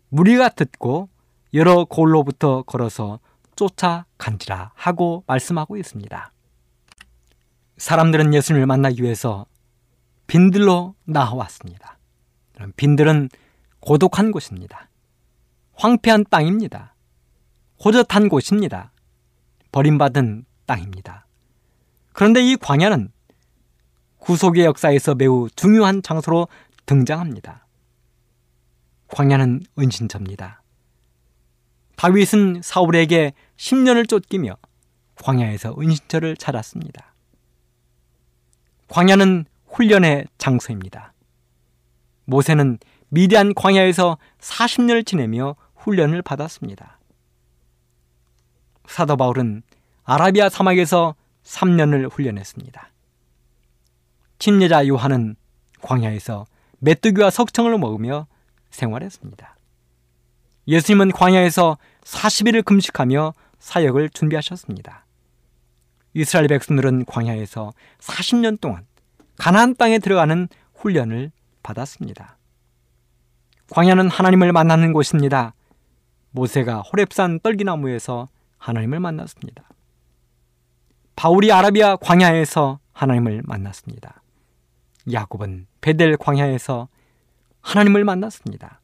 [0.07, 1.09] 무리가 듣고
[1.53, 3.19] 여러 골로부터 걸어서
[3.55, 6.31] 쫓아간지라 하고 말씀하고 있습니다.
[7.77, 9.45] 사람들은 예수님을 만나기 위해서
[10.27, 11.97] 빈들로 나와왔습니다.
[12.77, 13.29] 빈들은
[13.79, 14.89] 고독한 곳입니다.
[15.73, 16.95] 황폐한 땅입니다.
[17.83, 18.91] 호젓한 곳입니다.
[19.71, 21.25] 버림받은 땅입니다.
[22.13, 23.11] 그런데 이 광야는
[24.19, 26.47] 구속의 역사에서 매우 중요한 장소로
[26.85, 27.65] 등장합니다.
[29.07, 30.61] 광야는 은신처입니다.
[31.95, 34.55] 다윗은 사울에게 10년을 쫓기며
[35.15, 37.13] 광야에서 은신처를 찾았습니다.
[38.87, 41.13] 광야는 훈련의 장소입니다.
[42.25, 42.79] 모세는
[43.09, 46.99] 미디안 광야에서 40년을 지내며 훈련을 받았습니다.
[48.87, 49.63] 사도 바울은
[50.03, 52.89] 아라비아 사막에서 3년을 훈련했습니다.
[54.39, 55.35] 친여자 요한은
[55.81, 56.45] 광야에서
[56.79, 58.27] 메뚜기와 석청을 먹으며
[58.71, 59.55] 생활했습니다.
[60.67, 65.05] 예수님은 광야에서 40일을 금식하며 사역을 준비하셨습니다.
[66.13, 68.85] 이스라엘 백성들은 광야에서 40년 동안
[69.37, 72.37] 가나안 땅에 들어가는 훈련을 받았습니다.
[73.71, 75.53] 광야는 하나님을 만나는 곳입니다.
[76.31, 79.63] 모세가 호렙산 떨기나무에서 하나님을 만났습니다.
[81.15, 84.18] 바울이 아라비아 광야에서 하나님을 만났습니다.
[85.11, 86.87] 야곱은 베델 광야에서
[87.61, 88.81] 하나님을 만났습니다.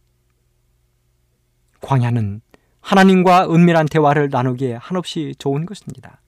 [1.81, 2.41] 광야는
[2.81, 6.21] 하나님과 은밀한 대화를 나누기에 한없이 좋은 것입니다.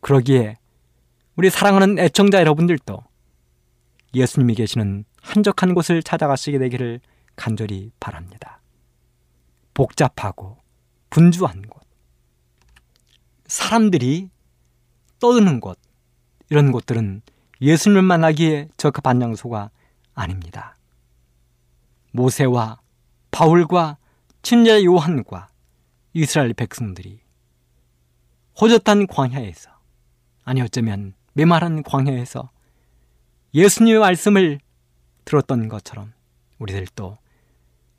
[0.00, 0.56] 그러기에
[1.36, 3.02] 우리 사랑하는 애청자 여러분들도
[4.14, 7.00] 예수님이 계시는 한적한 곳을 찾아가시게 되기를
[7.34, 8.60] 간절히 바랍니다.
[9.74, 10.58] 복잡하고
[11.10, 11.82] 분주한 곳,
[13.46, 14.30] 사람들이
[15.20, 15.78] 떠드는 곳,
[16.48, 17.22] 이런 곳들은
[17.60, 19.70] 예수님을 만나기에 적합한 장소가
[20.14, 20.76] 아닙니다.
[22.12, 22.80] 모세와
[23.30, 23.98] 바울과
[24.42, 25.48] 친자 요한과
[26.14, 27.20] 이스라엘 백성들이
[28.60, 29.70] 호젓한 광야에서
[30.44, 32.50] 아니 어쩌면 메마른 광야에서
[33.52, 34.60] 예수님의 말씀을
[35.24, 36.12] 들었던 것처럼
[36.58, 37.18] 우리들도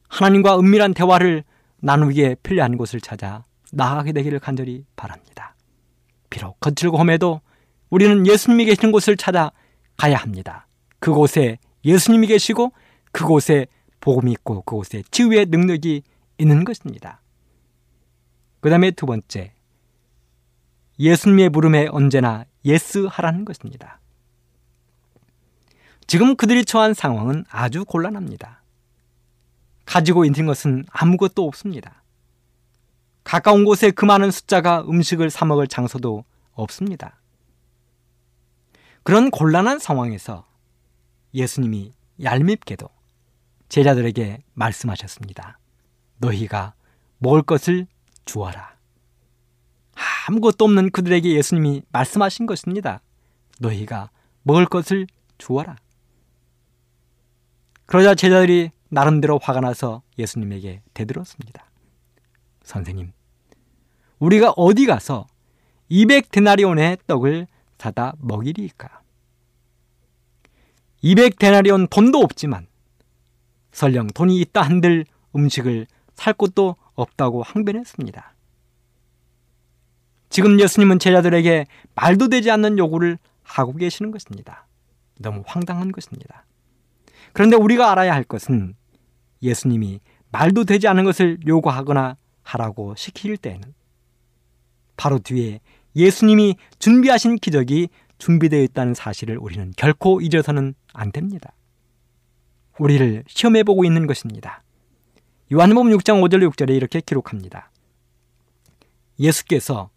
[0.08, 1.44] 하나님과 은밀한 대화를
[1.80, 5.56] 나누기에 편리한 곳을 찾아 나아가게 되기를 간절히 바랍니다.
[6.30, 7.42] 비록 거칠고 험해도
[7.90, 9.52] 우리는 예수님이 계시는 곳을 찾아
[9.98, 10.68] 가야 합니다.
[11.00, 12.74] 그곳에 예수님이 계시고
[13.12, 13.68] 그곳에
[14.00, 16.04] 복음이 있고 그곳에 치유의 능력이
[16.38, 17.22] 있는 것입니다.
[18.60, 19.54] 그 다음에 두 번째,
[21.00, 24.00] 예수님의 부름에 언제나 예스하라는 것입니다.
[26.08, 28.64] 지금 그들이 처한 상황은 아주 곤란합니다.
[29.86, 32.04] 가지고 있는 것은 아무것도 없습니다.
[33.24, 36.24] 가까운 곳에 그 많은 숫자가 음식을 사 먹을 장소도
[36.54, 37.20] 없습니다.
[39.08, 40.46] 그런 곤란한 상황에서
[41.34, 42.90] 예수님이 얄밉게도
[43.70, 45.60] 제자들에게 말씀하셨습니다.
[46.18, 46.74] 너희가
[47.18, 47.88] 먹을 것을
[48.26, 48.76] 주어라.
[50.28, 53.00] 아무것도 없는 그들에게 예수님이 말씀하신 것입니다.
[53.62, 54.10] 너희가
[54.44, 55.78] 먹을 것을 주어라.
[57.86, 61.66] 그러자 제자들이 나름대로 화가 나서 예수님에게 대들었습니다.
[62.64, 63.14] 선생님,
[64.20, 65.28] 우리가 어디 가서
[65.90, 69.02] 200데나리온의 떡을 사다 먹이리까?
[71.04, 72.68] 200데나리온 돈도 없지만
[73.72, 78.34] 설령 돈이 있다 한들 음식을 살 곳도 없다고 항변했습니다.
[80.30, 84.68] 지금 예수님은 제자들에게 말도 되지 않는 요구를 하고 계시는 것입니다.
[85.20, 86.46] 너무 황당한 것입니다.
[87.34, 88.76] 그런데 우리가 알아야 할 것은
[89.42, 90.00] 예수님이
[90.32, 93.74] 말도 되지 않은 것을 요구하거나 하라고 시킬 때에는
[94.96, 95.60] 바로 뒤에
[95.98, 101.54] 예수님이 준비하신 기적이 준비되어 있다는 사실을 우리는 결코 잊어서는 안 됩니다.
[102.78, 104.64] 우리를 시험해 보고 있는 것입니다.
[105.52, 107.72] 요한복음 6장 5절 6절에 이렇게 기록합니다.
[109.20, 109.90] 예수께서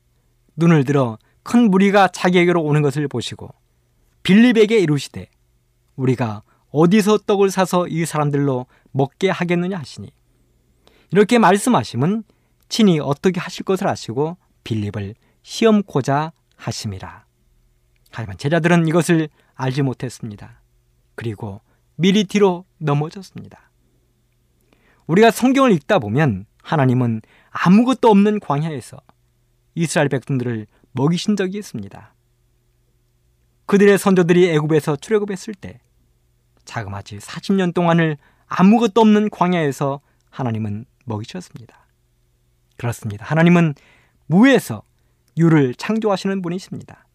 [0.56, 3.50] 눈을 들어 큰 무리가 자기에게로 오는 것을 보시고
[4.22, 5.28] 빌립에게 이르시되
[5.96, 10.10] 우리가 어디서 떡을 사서 이 사람들로 먹게 하겠느냐 하시니
[11.10, 12.24] 이렇게 말씀하심은
[12.68, 17.24] 친히 어떻게 하실 것을 아시고 빌립을 시험코자 하심이라.
[18.10, 20.60] 하지만 제자들은 이것을 알지 못했습니다.
[21.14, 21.60] 그리고
[21.96, 23.70] 미리 뒤로 넘어졌습니다.
[25.06, 29.00] 우리가 성경을 읽다 보면 하나님은 아무것도 없는 광야에서
[29.74, 32.14] 이스라엘 백성들을 먹이신 적이 있습니다.
[33.66, 35.80] 그들의 선조들이 애굽에서 출애굽했을 때
[36.64, 40.00] 자그마치 40년 동안을 아무것도 없는 광야에서
[40.30, 41.86] 하나님은 먹이셨습니다.
[42.76, 43.24] 그렇습니다.
[43.26, 43.74] 하나님은
[44.26, 44.82] 무에서
[45.36, 47.06] 유를 창조하시는 분이십니다.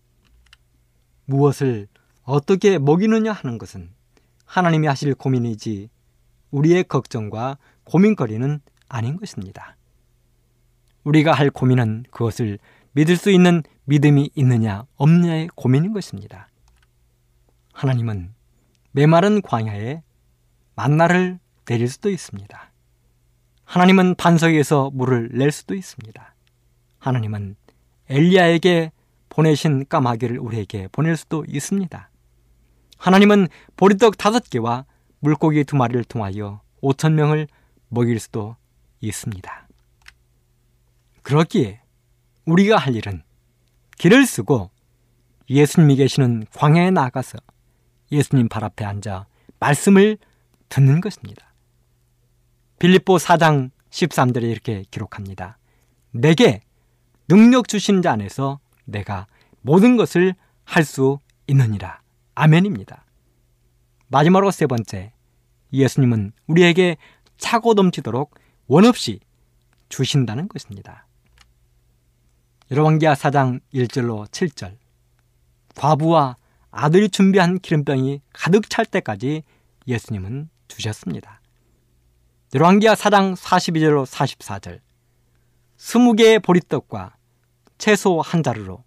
[1.25, 1.88] 무엇을
[2.23, 3.91] 어떻게 먹이느냐 하는 것은
[4.45, 5.89] 하나님이 하실 고민이지
[6.51, 9.75] 우리의 걱정과 고민거리는 아닌 것입니다.
[11.04, 12.60] 우리가 할 고민은 그것을
[12.93, 16.49] 믿을 수 있는 믿음이 있느냐 없느냐의 고민인 것입니다.
[17.73, 18.34] 하나님은
[18.91, 20.01] 메마른 광야에
[20.75, 22.71] 만나를 내릴 수도 있습니다.
[23.65, 26.36] 하나님은 반석에서 물을 낼 수도 있습니다.
[26.99, 27.56] 하나님은
[28.10, 28.91] 엘리야에게
[29.30, 32.10] 보내신 까마귀를 우리에게 보낼 수도 있습니다.
[32.98, 34.86] 하나님은 보리떡 다섯 개와
[35.20, 37.48] 물고기 두 마리를 통하여 오천 명을
[37.89, 38.56] 먹일 수도
[39.02, 39.68] 있습니다.
[41.22, 41.82] 그렇기에
[42.46, 43.24] 우리가 할 일은
[43.98, 44.70] 길을 쓰고
[45.50, 47.38] 예수님이 계시는 광야에 나가서
[48.12, 49.26] 예수님 발 앞에 앉아
[49.60, 50.18] 말씀을
[50.70, 51.54] 듣는 것입니다.
[52.80, 55.58] 빌립보 4장 13절에 이렇게 기록합니다.
[56.12, 56.62] 내게
[57.27, 59.27] 능력 주신 자 안에서 내가
[59.61, 62.01] 모든 것을 할 수 있느니라.
[62.35, 63.05] 아멘입니다.
[64.07, 65.13] 마지막으로 세 번째,
[65.71, 66.97] 예수님은 우리에게
[67.38, 68.36] 차고 넘치도록
[68.67, 69.19] 원없이
[69.89, 71.07] 주신다는 것입니다.
[72.71, 74.78] 열왕기하 4장 1절로 7절
[75.76, 76.38] 과부와
[76.71, 79.43] 아들이 준비한 기름병이 가득 찰 때까지
[79.88, 81.41] 예수님은 주셨습니다.
[82.53, 84.80] 열왕기하 4장 42절로 44절
[85.78, 87.15] 20개의 보리떡과
[87.78, 88.84] 채소 한 자루로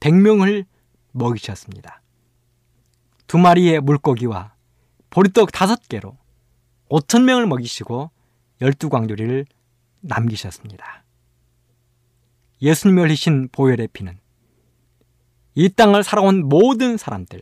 [0.00, 0.66] 100명을
[1.12, 2.02] 먹이셨습니다.
[3.26, 4.54] 두 마리의 물고기와
[5.10, 6.16] 보리떡 다섯 개로
[6.90, 8.10] 5천 명을 먹이시고
[8.60, 9.46] 열두 광조리를
[10.00, 11.04] 남기셨습니다.
[12.62, 14.18] 예수님이 흘리신 보혈의 피는
[15.54, 17.40] 이 땅을 살아온 모든 사람들,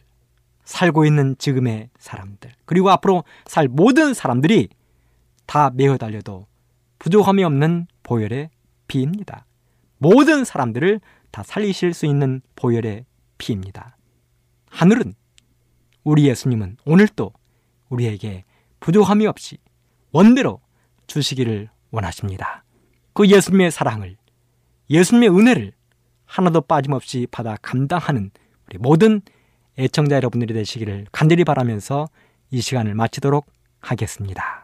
[0.65, 4.69] 살고 있는 지금의 사람들, 그리고 앞으로 살 모든 사람들이
[5.47, 6.47] 다 메어 달려도
[7.01, 8.51] 부족함이 없는 보혈의
[8.87, 9.47] 피입니다.
[9.99, 13.05] 모든 사람들을 다 살리실 수 있는 보혈의
[13.39, 13.97] 피입니다.
[14.71, 15.15] 하늘은
[16.03, 17.33] 우리 예수님은 오늘도
[17.89, 18.45] 우리에게
[18.81, 19.59] 부족함이 없이
[20.13, 20.61] 원대로
[21.07, 22.65] 주시기를 원하십니다.
[23.13, 24.17] 그 예수님의 사랑을,
[24.91, 25.73] 예수님의 은혜를
[26.27, 28.31] 하나도 빠짐없이 받아 감당하는
[28.67, 29.23] 우리 모든
[29.79, 32.09] 애청자 여러분들이 되시기를 간절히 바라면서
[32.51, 33.47] 이 시간을 마치도록
[33.81, 34.64] 하겠습니다.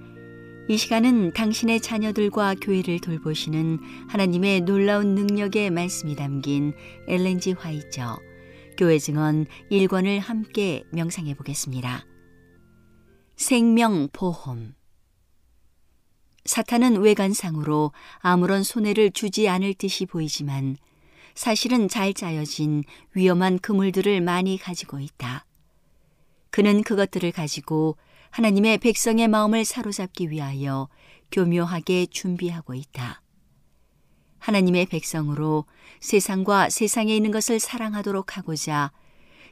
[0.69, 6.73] 이 시간은 당신의 자녀들과 교회를 돌보시는 하나님의 놀라운 능력의 말씀이 담긴
[7.07, 8.19] 엘렌지 화이저
[8.77, 12.05] 교회 증언 1권을 함께 명상해 보겠습니다.
[13.35, 14.75] 생명 보험
[16.45, 20.77] 사탄은 외관상으로 아무런 손해를 주지 않을 듯이 보이지만
[21.33, 22.83] 사실은 잘 짜여진
[23.13, 25.45] 위험한 그물들을 많이 가지고 있다.
[26.49, 27.97] 그는 그것들을 가지고
[28.31, 30.87] 하나님의 백성의 마음을 사로잡기 위하여
[31.31, 33.21] 교묘하게 준비하고 있다.
[34.39, 35.65] 하나님의 백성으로
[35.99, 38.91] 세상과 세상에 있는 것을 사랑하도록 하고자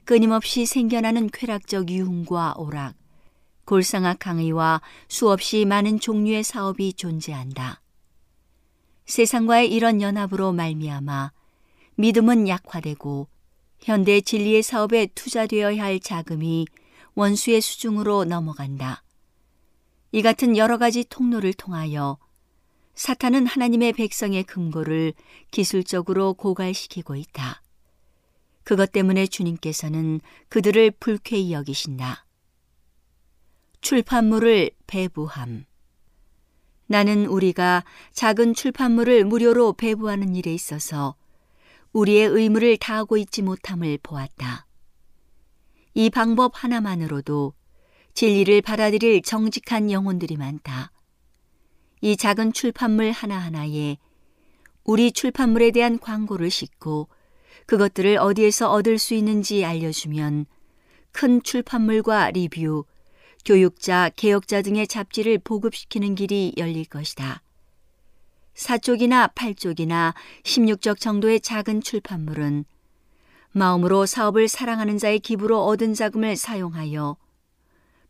[0.05, 2.95] 끊임없이 생겨나는 쾌락적 유흥과 오락,
[3.65, 7.81] 골상학 강의와 수없이 많은 종류의 사업이 존재한다.
[9.05, 11.31] 세상과의 이런 연합으로 말미암아
[11.95, 13.27] 믿음은 약화되고
[13.81, 16.65] 현대 진리의 사업에 투자되어야 할 자금이
[17.15, 19.03] 원수의 수중으로 넘어간다.
[20.11, 22.17] 이 같은 여러 가지 통로를 통하여
[22.95, 25.13] 사탄은 하나님의 백성의 금고를
[25.51, 27.61] 기술적으로 고갈시키고 있다.
[28.63, 32.25] 그것 때문에 주님께서는 그들을 불쾌히 여기신다.
[33.81, 35.65] 출판물을 배부함.
[36.87, 41.15] 나는 우리가 작은 출판물을 무료로 배부하는 일에 있어서
[41.93, 44.65] 우리의 의무를 다하고 있지 못함을 보았다.
[45.93, 47.53] 이 방법 하나만으로도
[48.13, 50.91] 진리를 받아들일 정직한 영혼들이 많다.
[52.01, 53.97] 이 작은 출판물 하나하나에
[54.83, 57.09] 우리 출판물에 대한 광고를 싣고
[57.65, 60.45] 그것들을 어디에서 얻을 수 있는지 알려주면
[61.11, 62.85] 큰 출판물과 리뷰,
[63.45, 67.41] 교육자, 개혁자 등의 잡지를 보급시키는 길이 열릴 것이다.
[68.55, 70.13] 4쪽이나 8쪽이나
[70.43, 72.65] 16쪽 정도의 작은 출판물은
[73.51, 77.17] 마음으로 사업을 사랑하는 자의 기부로 얻은 자금을 사용하여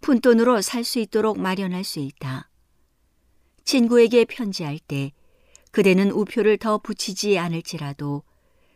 [0.02, 2.50] 푼돈으로 살 수 있도록 마련할 수 있다.
[3.64, 5.12] 친구에게 편지할 때
[5.72, 8.24] 그대는 우표를 더 붙이지 않을지라도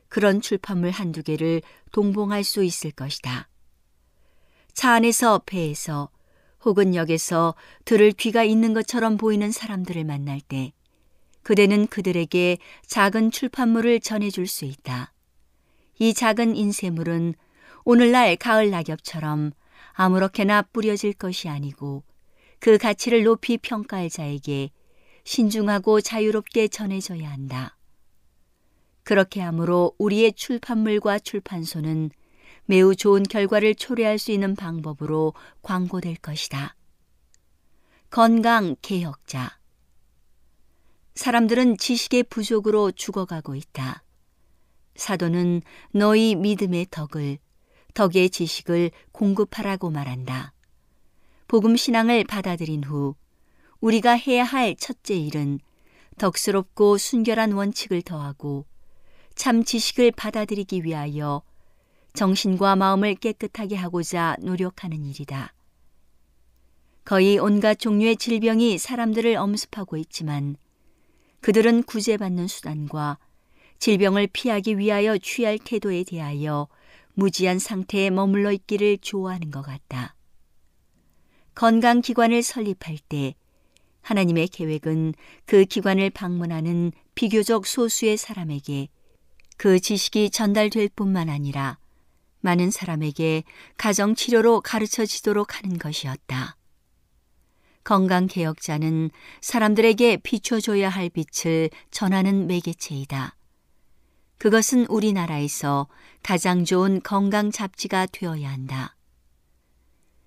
[0.09, 1.61] 그런 출판물 한두 개를
[1.91, 3.49] 동봉할 수 있을 것이다.
[4.73, 6.09] 차 안에서 배에서
[6.65, 7.55] 혹은 역에서
[7.85, 10.73] 들을 귀가 있는 것처럼 보이는 사람들을 만날 때
[11.41, 15.12] 그대는 그들에게 작은 출판물을 전해줄 수 있다.
[15.99, 17.35] 이 작은 인쇄물은
[17.85, 19.51] 오늘날 가을 낙엽처럼
[19.93, 22.03] 아무렇게나 뿌려질 것이 아니고
[22.59, 24.71] 그 가치를 높이 평가할 자에게
[25.25, 27.77] 신중하고 자유롭게 전해져야 한다.
[29.03, 32.11] 그렇게 함으로 우리의 출판물과 출판소는
[32.65, 36.75] 매우 좋은 결과를 초래할 수 있는 방법으로 광고될 것이다.
[38.09, 39.59] 건강 개혁자
[41.15, 44.02] 사람들은 지식의 부족으로 죽어가고 있다.
[44.95, 47.37] 사도는 너희 믿음의 덕을,
[47.93, 50.53] 덕의 지식을 공급하라고 말한다.
[51.47, 53.15] 복음 신앙을 받아들인 후
[53.79, 55.59] 우리가 해야 할 첫째 일은
[56.17, 58.65] 덕스럽고 순결한 원칙을 더하고
[59.35, 61.41] 참 지식을 받아들이기 위하여
[62.13, 65.53] 정신과 마음을 깨끗하게 하고자 노력하는 일이다.
[67.05, 70.55] 거의 온갖 종류의 질병이 사람들을 엄습하고 있지만
[71.41, 73.17] 그들은 구제받는 수단과
[73.83, 76.69] 질병을 피하기 위하여 취할 태도에 대하여
[77.15, 80.15] 무지한 상태에 머물러 있기를 좋아하는 것 같다.
[81.55, 83.35] 건강기관을 설립할 때
[83.99, 85.15] 하나님의 계획은
[85.45, 88.87] 그 기관을 방문하는 비교적 소수의 사람에게
[89.57, 91.77] 그 지식이 전달될 뿐만 아니라
[92.39, 93.43] 많은 사람에게
[93.75, 96.55] 가정치료로 가르쳐지도록 하는 것이었다.
[97.83, 99.11] 건강개혁자는
[99.41, 103.35] 사람들에게 비춰줘야 할 빛을 전하는 매개체이다.
[104.43, 105.87] 그것은 우리나라에서
[106.21, 108.97] 가장 좋은 건강 잡지가 되어야 한다.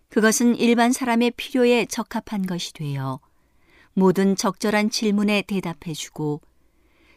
[0.08, 3.20] 그것은 일반 사람의 필요에 적합한 것이 되어
[3.92, 6.40] 모든 적절한 질문에 대답해주고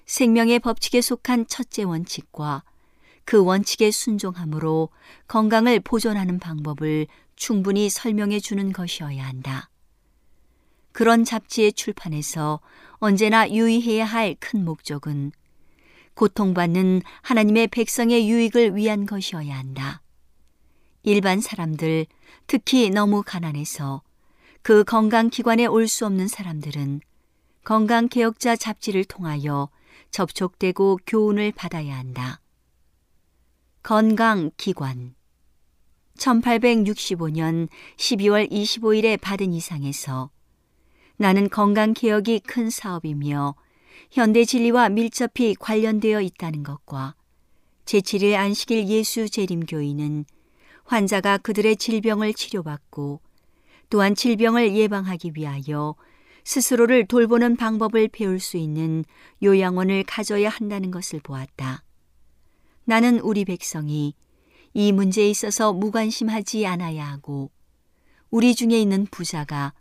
[0.07, 2.65] 생명의 법칙에 속한 첫째 원칙과
[3.23, 4.89] 그 원칙에 순종함으로
[5.29, 9.69] 건강을 보존하는 방법을 충분히 설명해 주는 것이어야 한다.
[10.91, 12.59] 그런 잡지의 출판에서
[12.95, 15.31] 언제나 유의해야 할 큰 목적은
[16.19, 20.01] 고통받는 하나님의 백성의 유익을 위한 것이어야 한다.
[21.03, 22.07] 일반 사람들,
[22.45, 24.01] 특히 너무 가난해서
[24.61, 26.99] 그 건강기관에 올 수 없는 사람들은
[27.63, 29.69] 건강개혁자 잡지를 통하여
[30.11, 32.41] 접촉되고 교훈을 받아야 한다.
[33.83, 35.15] 건강기관
[36.17, 40.31] 1865년 12월 25일에 받은 이상에서
[41.15, 43.55] 나는 건강개혁이 큰 사업이며
[44.11, 47.15] 현대 진리와 밀접히 관련되어 있다는 것과
[47.85, 50.25] 제7일 안식일 예수 재림 교인은
[50.85, 53.21] 환자가 그들의 질병을 치료받고
[53.89, 55.95] 또한 질병을 예방하기 위하여
[56.43, 59.05] 스스로를 돌보는 방법을 배울 수 있는
[59.43, 61.83] 요양원을 가져야 한다는 것을 보았다.
[62.85, 64.15] 나는 우리 백성이
[64.73, 67.51] 이 문제에 있어서 무관심하지 않아야 하고
[68.31, 69.73] 우리 중에 있는 부자가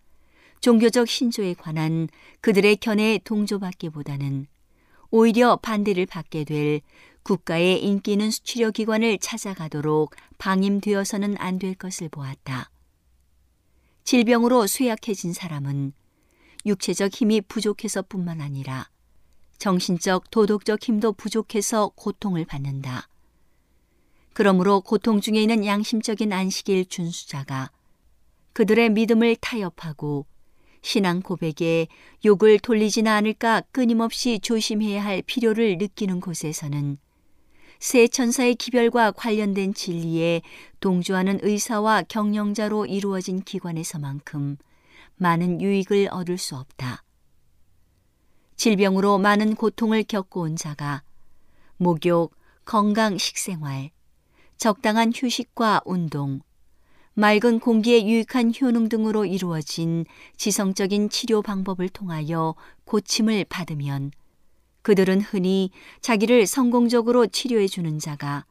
[0.61, 2.09] 종교적 신조에 관한
[2.41, 4.47] 그들의 견해에 동조받기보다는
[5.11, 6.81] 오히려 반대를 받게 될
[7.23, 12.71] 국가의 인기 있는 수치료 기관을 찾아가도록 방임되어서는 안 될 것을 보았다.
[14.05, 15.93] 질병으로 쇠약해진 사람은
[16.65, 18.89] 육체적 힘이 부족해서 뿐만 아니라
[19.59, 23.09] 정신적, 도덕적 힘도 부족해서 고통을 받는다.
[24.33, 27.71] 그러므로 고통 중에 있는 양심적인 안식일 준수자가
[28.53, 30.27] 그들의 믿음을 타협하고
[30.89, 31.87] 신앙 고백에
[32.25, 36.97] 욕을 돌리지는 않을까 끊임없이 조심해야 할 필요를 느끼는 곳에서는
[37.79, 40.41] 새 천사의 기별과 관련된 진리에
[40.81, 44.57] 동조하는 의사와 경영자로 이루어진 기관에서만큼
[45.17, 47.05] 많은 유익을 얻을 수 없다.
[48.57, 51.03] 질병으로 많은 고통을 겪고 온 자가
[51.77, 52.35] 목욕,
[52.65, 53.91] 건강 식생활,
[54.57, 56.41] 적당한 휴식과 운동,
[57.19, 60.05] 맑은 공기에 유익한 효능 등으로 이루어진
[60.37, 62.55] 지성적인 치료 방법을 통하여
[62.85, 64.13] 고침을 받으면
[64.83, 68.47] 그들은 흔히 자기를 성공적으로 치료해 주는 자가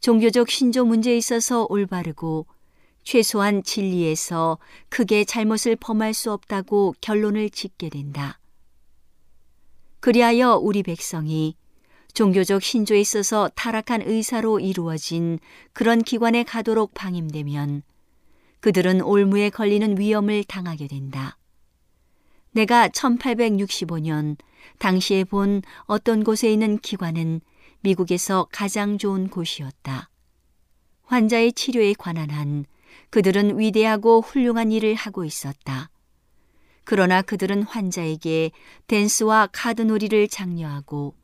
[0.00, 2.46] 종교적 신조 문제에 있어서 올바르고
[3.04, 4.58] 최소한 진리에서
[4.88, 8.40] 크게 잘못을 범할 수 없다고 결론을 짓게 된다.
[10.00, 11.54] 그리하여 우리 백성이
[12.16, 15.38] 종교적 신조에 있어서 타락한 의사로 이루어진
[15.74, 17.82] 그런 기관에 가도록 방임되면
[18.60, 21.36] 그들은 올무에 걸리는 위험을 당하게 된다.
[22.52, 24.38] 내가 1865년
[24.78, 27.42] 당시에 본 어떤 곳에 있는 기관은
[27.80, 30.08] 미국에서 가장 좋은 곳이었다.
[31.02, 32.64] 환자의 치료에 관한 한
[33.10, 35.90] 그들은 위대하고 훌륭한 일을 하고 있었다.
[36.84, 38.52] 그러나 그들은 환자에게
[38.86, 41.14] 댄스와 카드놀이를 장려하고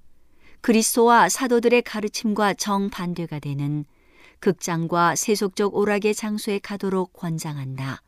[0.63, 3.85] 그리스도와 사도들의 가르침과 정반대가 되는
[4.39, 8.01] 극장과 세속적 오락의 장소에 가도록 권장한다.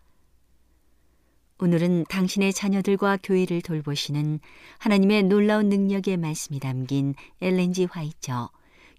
[1.58, 4.40] 오늘은 당신의 자녀들과 교회를 돌보시는
[4.78, 8.50] 하나님의 놀라운 능력의 말씀이 담긴 엘렌지 화이처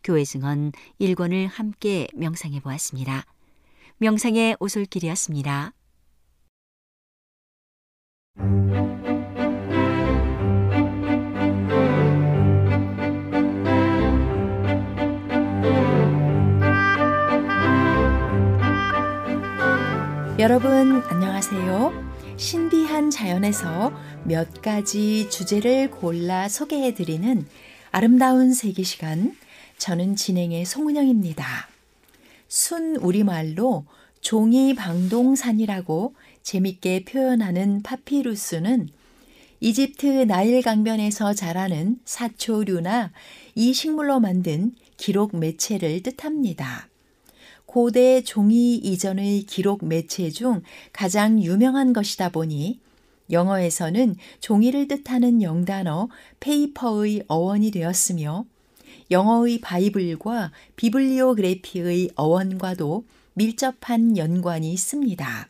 [0.04, 3.26] 교회 증언 1권을 함께 명상해 보았습니다.
[3.98, 5.72] 명상의 오솔길이었습니다.
[20.46, 22.38] 여러분 안녕하세요.
[22.38, 23.92] 신비한 자연에서
[24.26, 27.48] 몇 가지 주제를 골라 소개해 드리는
[27.90, 29.36] 아름다운 세계 시간
[29.80, 31.68] 저는 진행의 송은영입니다.
[32.48, 33.88] 순 우리말로
[34.22, 38.90] 종이 방동산이라고 재밌게 표현하는 파피루스는
[39.62, 43.12] 이집트 나일 강변에서 자라는 사초류나
[43.56, 46.88] 이 식물로 만든 기록 매체를 뜻합니다.
[47.76, 50.62] 고대 종이 이전의 기록 매체 중
[50.94, 52.80] 가장 유명한 것이다 보니
[53.30, 56.08] 영어에서는 종이를 뜻하는 영단어
[56.40, 58.46] 페이퍼의 어원이 되었으며
[59.12, 63.04] 영어의 바이블과 비블리오그래피의 어원과도
[63.34, 65.50] 밀접한 연관이 있습니다.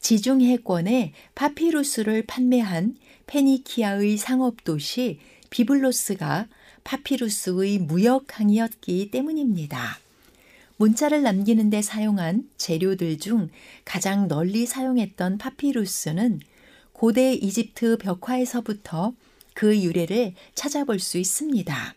[0.00, 2.96] 지중 해권에 파피루스를 판매한
[3.28, 6.48] 페니키아의 상업 도시 비블로스가
[6.82, 10.00] 파피루스의 무역항이었기 때문입니다.
[10.78, 13.48] 문자를 남기는 데 사용한 재료들 중
[13.84, 16.40] 가장 널리 사용했던 파피루스는
[16.92, 19.14] 고대 이집트 벽화에서부터
[19.54, 21.94] 그 유래를 찾아볼 수 있습니다.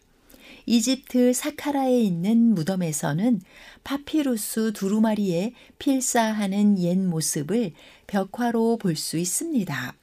[0.66, 3.42] 이집트 사카라에 있는 무덤에서는
[3.84, 7.74] 파피루스 두루마리에 필사하는 옛 모습을
[8.08, 9.96] 벽화로 볼 수 있습니다.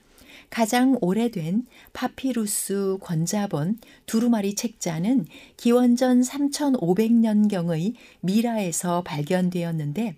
[0.50, 5.26] 가장 오래된 파피루스 권자본 두루마리 책자는
[5.56, 10.16] 기원전 3500년경의 미라에서 발견되었는데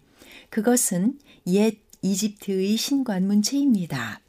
[0.51, 1.18] 그것은
[1.49, 4.20] 옛 이집트의 신관 문체입니다.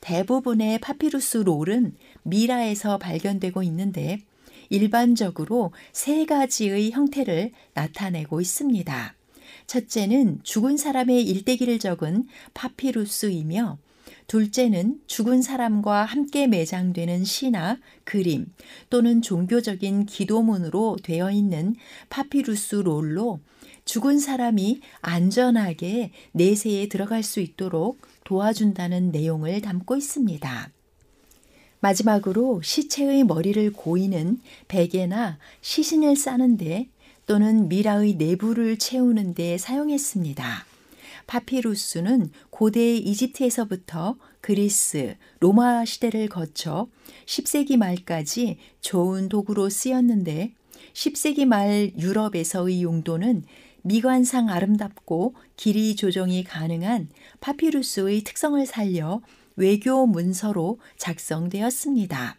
[0.00, 4.20] 대부분의 파피루스 롤은 미라에서 발견되고 있는데
[4.70, 9.14] 일반적으로 세 가지의 형태를 나타내고 있습니다.
[9.66, 13.78] 첫째는 죽은 사람의 일대기를 적은 파피루스이며
[14.28, 18.52] 둘째는 죽은 사람과 함께 매장되는 시나 그림
[18.90, 21.74] 또는 종교적인 기도문으로 되어 있는
[22.10, 23.40] 파피루스 롤로
[23.86, 30.70] 죽은 사람이 안전하게 내세에 들어갈 수 있도록 도와준다는 내용을 담고 있습니다.
[31.80, 36.88] 마지막으로 시체의 머리를 고이는 베개나 시신을 싸는데
[37.24, 40.67] 또는 미라의 내부를 채우는데 사용했습니다.
[41.28, 46.88] 파피루스는 고대 이집트에서부터 그리스, 로마 시대를 거쳐
[47.26, 50.54] 10세기 말까지 좋은 도구로 쓰였는데
[50.94, 53.44] 10세기 말 유럽에서의 용도는
[53.82, 57.08] 미관상 아름답고 길이 조정이 가능한
[57.40, 59.20] 파피루스의 특성을 살려
[59.56, 62.38] 외교 문서로 작성되었습니다.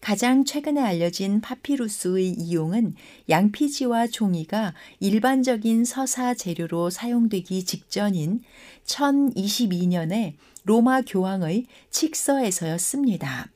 [0.00, 2.94] 가장 최근에 알려진 파피루스의 이용은
[3.28, 8.42] 양피지와 종이가 일반적인 서사 재료로 사용되기 직전인
[8.84, 10.34] 1022년에
[10.64, 13.50] 로마 교황의 칙서에서였습니다.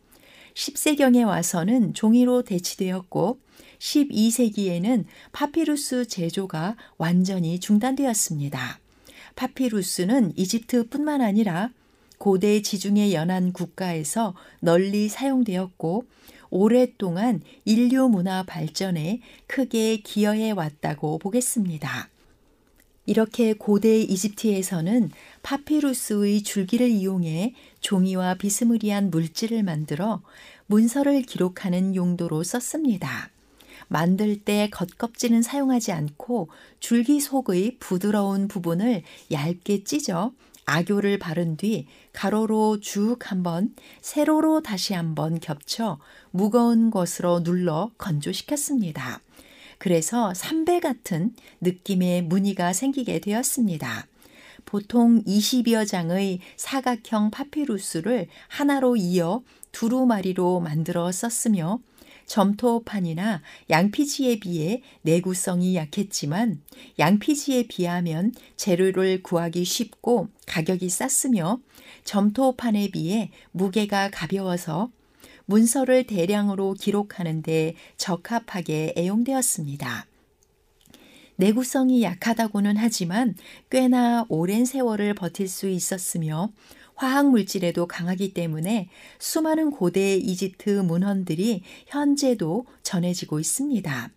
[0.54, 3.38] 10세경에 와서는 종이로 대치되었고
[3.78, 8.80] 12세기에는 파피루스 제조가 완전히 중단되었습니다.
[9.36, 11.70] 파피루스는 이집트뿐만 아니라
[12.20, 16.04] 고대 지중해 연안 국가에서 널리 사용되었고
[16.50, 22.10] 오랫동안 인류 문화 발전에 크게 기여해 왔다고 보겠습니다.
[23.06, 25.10] 이렇게 고대 이집트에서는
[25.42, 30.20] 파피루스의 줄기를 이용해 종이와 비스무리한 물질을 만들어
[30.66, 33.30] 문서를 기록하는 용도로 썼습니다.
[33.88, 36.50] 만들 때 겉껍질은 사용하지 않고
[36.80, 40.32] 줄기 속의 부드러운 부분을 얇게 찢어
[40.70, 45.98] 악교를 바른 뒤 가로로 쭉 한번 세로로 다시 한번 겹쳐
[46.30, 49.20] 무거운 것으로 눌러 건조시켰습니다.
[49.78, 54.06] 그래서 삼배 같은 느낌의 무늬가 생기게 되었습니다.
[54.64, 59.42] 보통 20여 장의 사각형 파피루스를 하나로 이어
[59.72, 61.80] 두루마리로 만들어 썼으며
[62.30, 66.62] 점토판이나 양피지에 비해 내구성이 약했지만
[67.00, 71.58] 양피지에 비하면 재료를 구하기 쉽고 가격이 쌌으며
[72.04, 74.92] 점토판에 비해 무게가 가벼워서
[75.46, 80.06] 문서를 대량으로 기록하는 데 적합하게 애용되었습니다.
[81.34, 83.34] 내구성이 약하다고는 하지만
[83.70, 86.52] 꽤나 오랜 세월을 버틸 수 있었으며
[87.00, 94.10] 화학 물질에도 강하기 때문에 수많은 고대 이집트 문헌들이 현재도 전해지고 있습니다.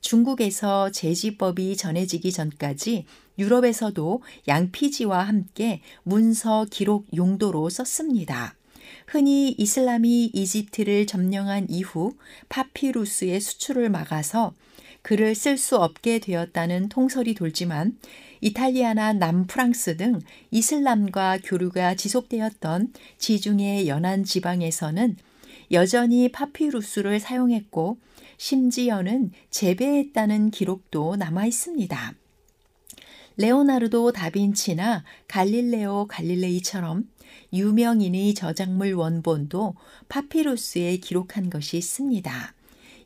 [0.00, 3.04] 중국에서 제지법이 전해지기 전까지
[3.38, 8.54] 유럽에서도 양피지와 함께 문서 기록 용도로 썼습니다.
[9.06, 12.14] 흔히 이슬람이 이집트를 점령한 이후
[12.48, 14.54] 파피루스의 수출을 막아서
[15.02, 17.98] 글을 쓸 수 없게 되었다는 통설이 돌지만
[18.40, 20.20] 이탈리아나 남프랑스 등
[20.50, 25.16] 이슬람과 교류가 지속되었던 지중해 연안 지방에서는
[25.72, 27.98] 여전히 파피루스를 사용했고
[28.38, 32.14] 심지어는 재배했다는 기록도 남아 있습니다.
[33.36, 37.08] 레오나르도 다빈치나 갈릴레오 갈릴레이처럼
[37.52, 39.74] 유명인의 저작물 원본도
[40.08, 42.54] 파피루스에 기록한 것이 있습니다.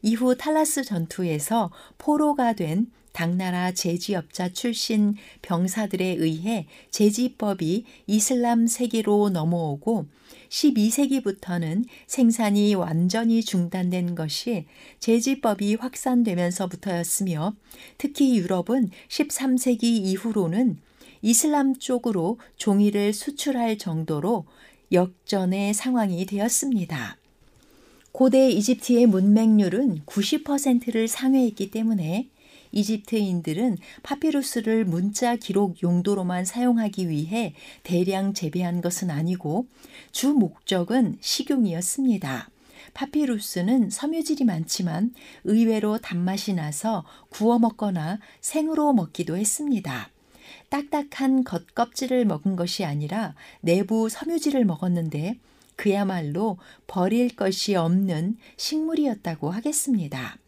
[0.02, 10.06] 이후 탈라스 전투에서 포로가 된 당나라 제지업자 출신 병사들에 의해 제지법이 이슬람 세계로 넘어오고
[10.48, 14.66] 12세기부터는 생산이 완전히 중단된 것이
[14.98, 17.54] 제지법이 확산되면서부터였으며
[17.98, 20.78] 특히 유럽은 13세기 이후로는
[21.22, 24.44] 이슬람 쪽으로 종이를 수출할 정도로
[24.90, 27.16] 역전의 상황이 되었습니다.
[28.10, 32.28] 고대 이집트의 문맹률은 90%를 상회했기 때문에
[32.74, 39.66] 이집트인들은 파피루스를 문자 기록 용도로만 사용하기 위해 대량 재배한 것은 아니고
[40.12, 42.50] 주 목적은 식용이었습니다.
[42.92, 45.14] 파피루스는 섬유질이 많지만
[45.44, 50.10] 의외로 단맛이 나서 구워 먹거나 생으로 먹기도 했습니다.
[50.68, 55.38] 딱딱한 겉껍질을 먹은 것이 아니라 내부 섬유질을 먹었는데
[55.76, 60.38] 그야말로 버릴 것이 없는 식물이었다고 하겠습니다.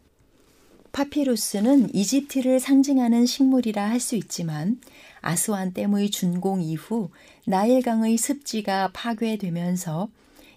[0.97, 4.81] 파피루스는 이집트를 상징하는 식물이라 할 수 있지만
[5.21, 7.11] 아스완 댐의 준공 이후
[7.45, 10.09] 나일강의 습지가 파괴되면서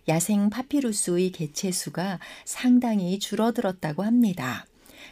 [0.09, 4.65] 야생 파피루스의 개체수가 상당히 줄어들었다고 합니다.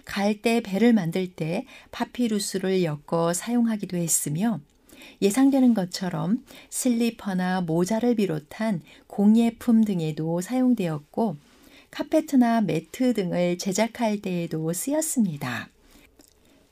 [0.06, 4.60] 갈대 배를 만들 때 파피루스를 엮어 사용하기도 했으며
[5.20, 11.36] 예상되는 것처럼 슬리퍼나 모자를 비롯한 공예품 등에도 사용되었고
[11.90, 15.68] 카페트나 매트 등을 제작할 때에도 쓰였습니다.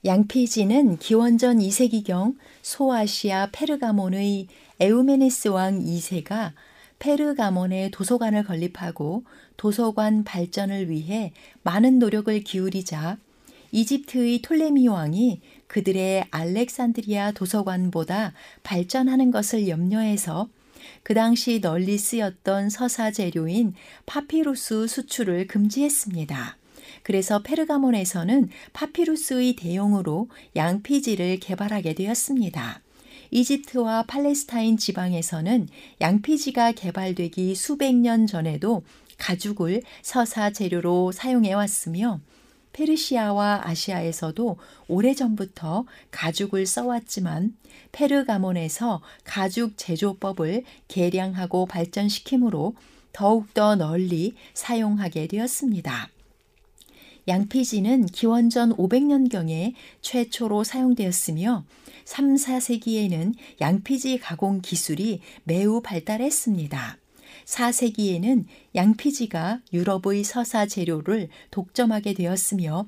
[0.04, 4.46] 양피지는 기원전 2세기경 소아시아 페르가몬의
[4.78, 6.52] 에우메네스 왕 2세가
[6.98, 9.24] 페르가몬에 도서관을 건립하고
[9.56, 13.18] 도서관 발전을 위해 많은 노력을 기울이자
[13.72, 20.48] 이집트의 톨레미 왕이 그들의 알렉산드리아 도서관보다 발전하는 것을 염려해서
[21.06, 23.74] 그 당시 널리 쓰였던 서사 재료인
[24.06, 26.56] 파피루스 수출을 금지했습니다.
[27.04, 32.80] 그래서 페르가몬에서는 파피루스의 대용으로 양피지를 개발하게 되었습니다.
[33.30, 35.68] 이집트와 팔레스타인 지방에서는
[36.00, 38.82] 양피지가 개발되기 수백 년 전에도
[39.16, 42.18] 가죽을 서사 재료로 사용해 왔으며
[42.72, 47.54] 페르시아와 아시아에서도 오래전부터 가죽을 써왔지만
[47.92, 52.74] 페르가몬에서 가죽 제조법을 개량하고 발전시키므로
[53.12, 56.10] 더욱더 널리 사용하게 되었습니다.
[57.28, 61.64] 양피지는 기원전 500년경에 최초로 사용되었으며
[62.04, 66.98] 3, 4세기에는 양피지 가공 기술이 매우 발달했습니다.
[67.46, 72.86] 4세기에는 양피지가 유럽의 서사 재료를 독점하게 되었으며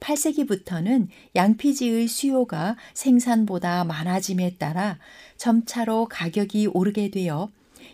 [0.00, 4.98] 8세기부터는 양피지의 수요가 생산보다 많아짐에 따라
[5.36, 7.50] 점차로 가격이 오르게 되어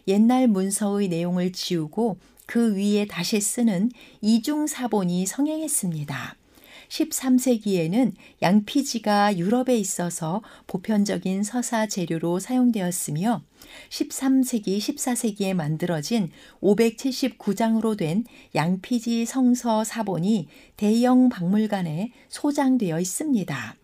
[0.09, 3.90] 옛날 문서의 내용을 지우고 그 위에 다시 쓰는
[4.20, 6.36] 이중사본이 성행했습니다.
[6.95, 13.42] 13세기에는 양피지가 유럽에 있어서 보편적인 서사 재료로 사용되었으며
[13.88, 16.30] 13세기, 14세기에 만들어진
[16.62, 18.24] 579장으로 된
[18.55, 23.76] 양피지 성서 사본이 대형 박물관에 소장되어 있습니다.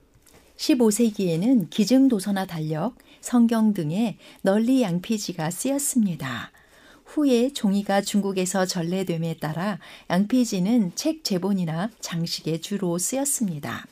[0.57, 6.53] 15세기에는 기증도서나 달력, 성경 등에 널리 양피지가 쓰였습니다.
[7.11, 9.81] 후에 종이가 중국에서 전래됨에 따라
[10.11, 13.85] 양피지는 책 제본이나 장식에 주로 쓰였습니다.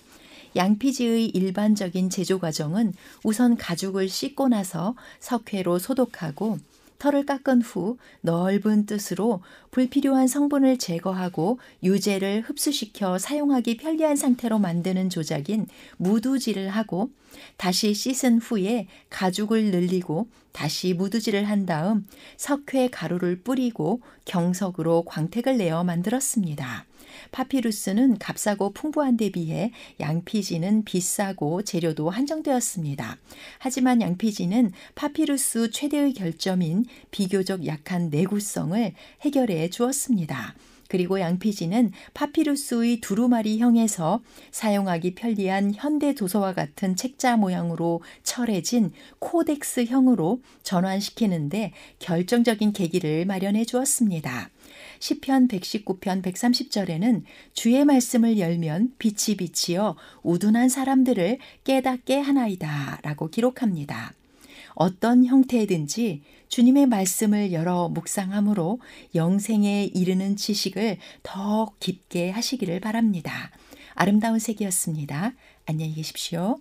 [0.54, 2.94] 양피지의 일반적인 제조 과정은
[3.24, 6.58] 우선 가죽을 씻고 나서 석회로 소독하고
[6.98, 15.66] 털을 깎은 후 넓은 뜻으로 불필요한 성분을 제거하고 유제를 흡수시켜 사용하기 편리한 상태로 만드는 조작인
[15.96, 17.10] 무두질을 하고
[17.56, 25.84] 다시 씻은 후에 가죽을 늘리고 다시 무두질을 한 다음 석회 가루를 뿌리고 경석으로 광택을 내어
[25.84, 26.84] 만들었습니다.
[27.30, 33.16] 파피루스는 값싸고 풍부한 데 비해 양피지는 비싸고 재료도 한정되었습니다.
[33.58, 40.54] 하지만 양피지는 파피루스 최대의 결점인 비교적 약한 내구성을 해결해 주었습니다.
[40.88, 52.72] 그리고 양피지는 파피루스의 두루마리형에서 사용하기 편리한 현대 도서와 같은 책자 모양으로 철해진 코덱스형으로 전환시키는데 결정적인
[52.72, 54.50] 계기를 마련해 주었습니다.
[55.00, 57.22] 시편 119편 130절에는
[57.52, 64.12] 주의 말씀을 열면 빛이 비치어 우둔한 사람들을 깨닫게 하나이다 라고 기록합니다.
[64.74, 68.80] 어떤 형태든지 주님의 말씀을 열어 묵상함으로
[69.14, 73.50] 영생에 이르는 지식을 더 깊게 하시기를 바랍니다.
[73.94, 75.32] 아름다운 색이었습니다.
[75.66, 76.60] 안녕히 계십시오.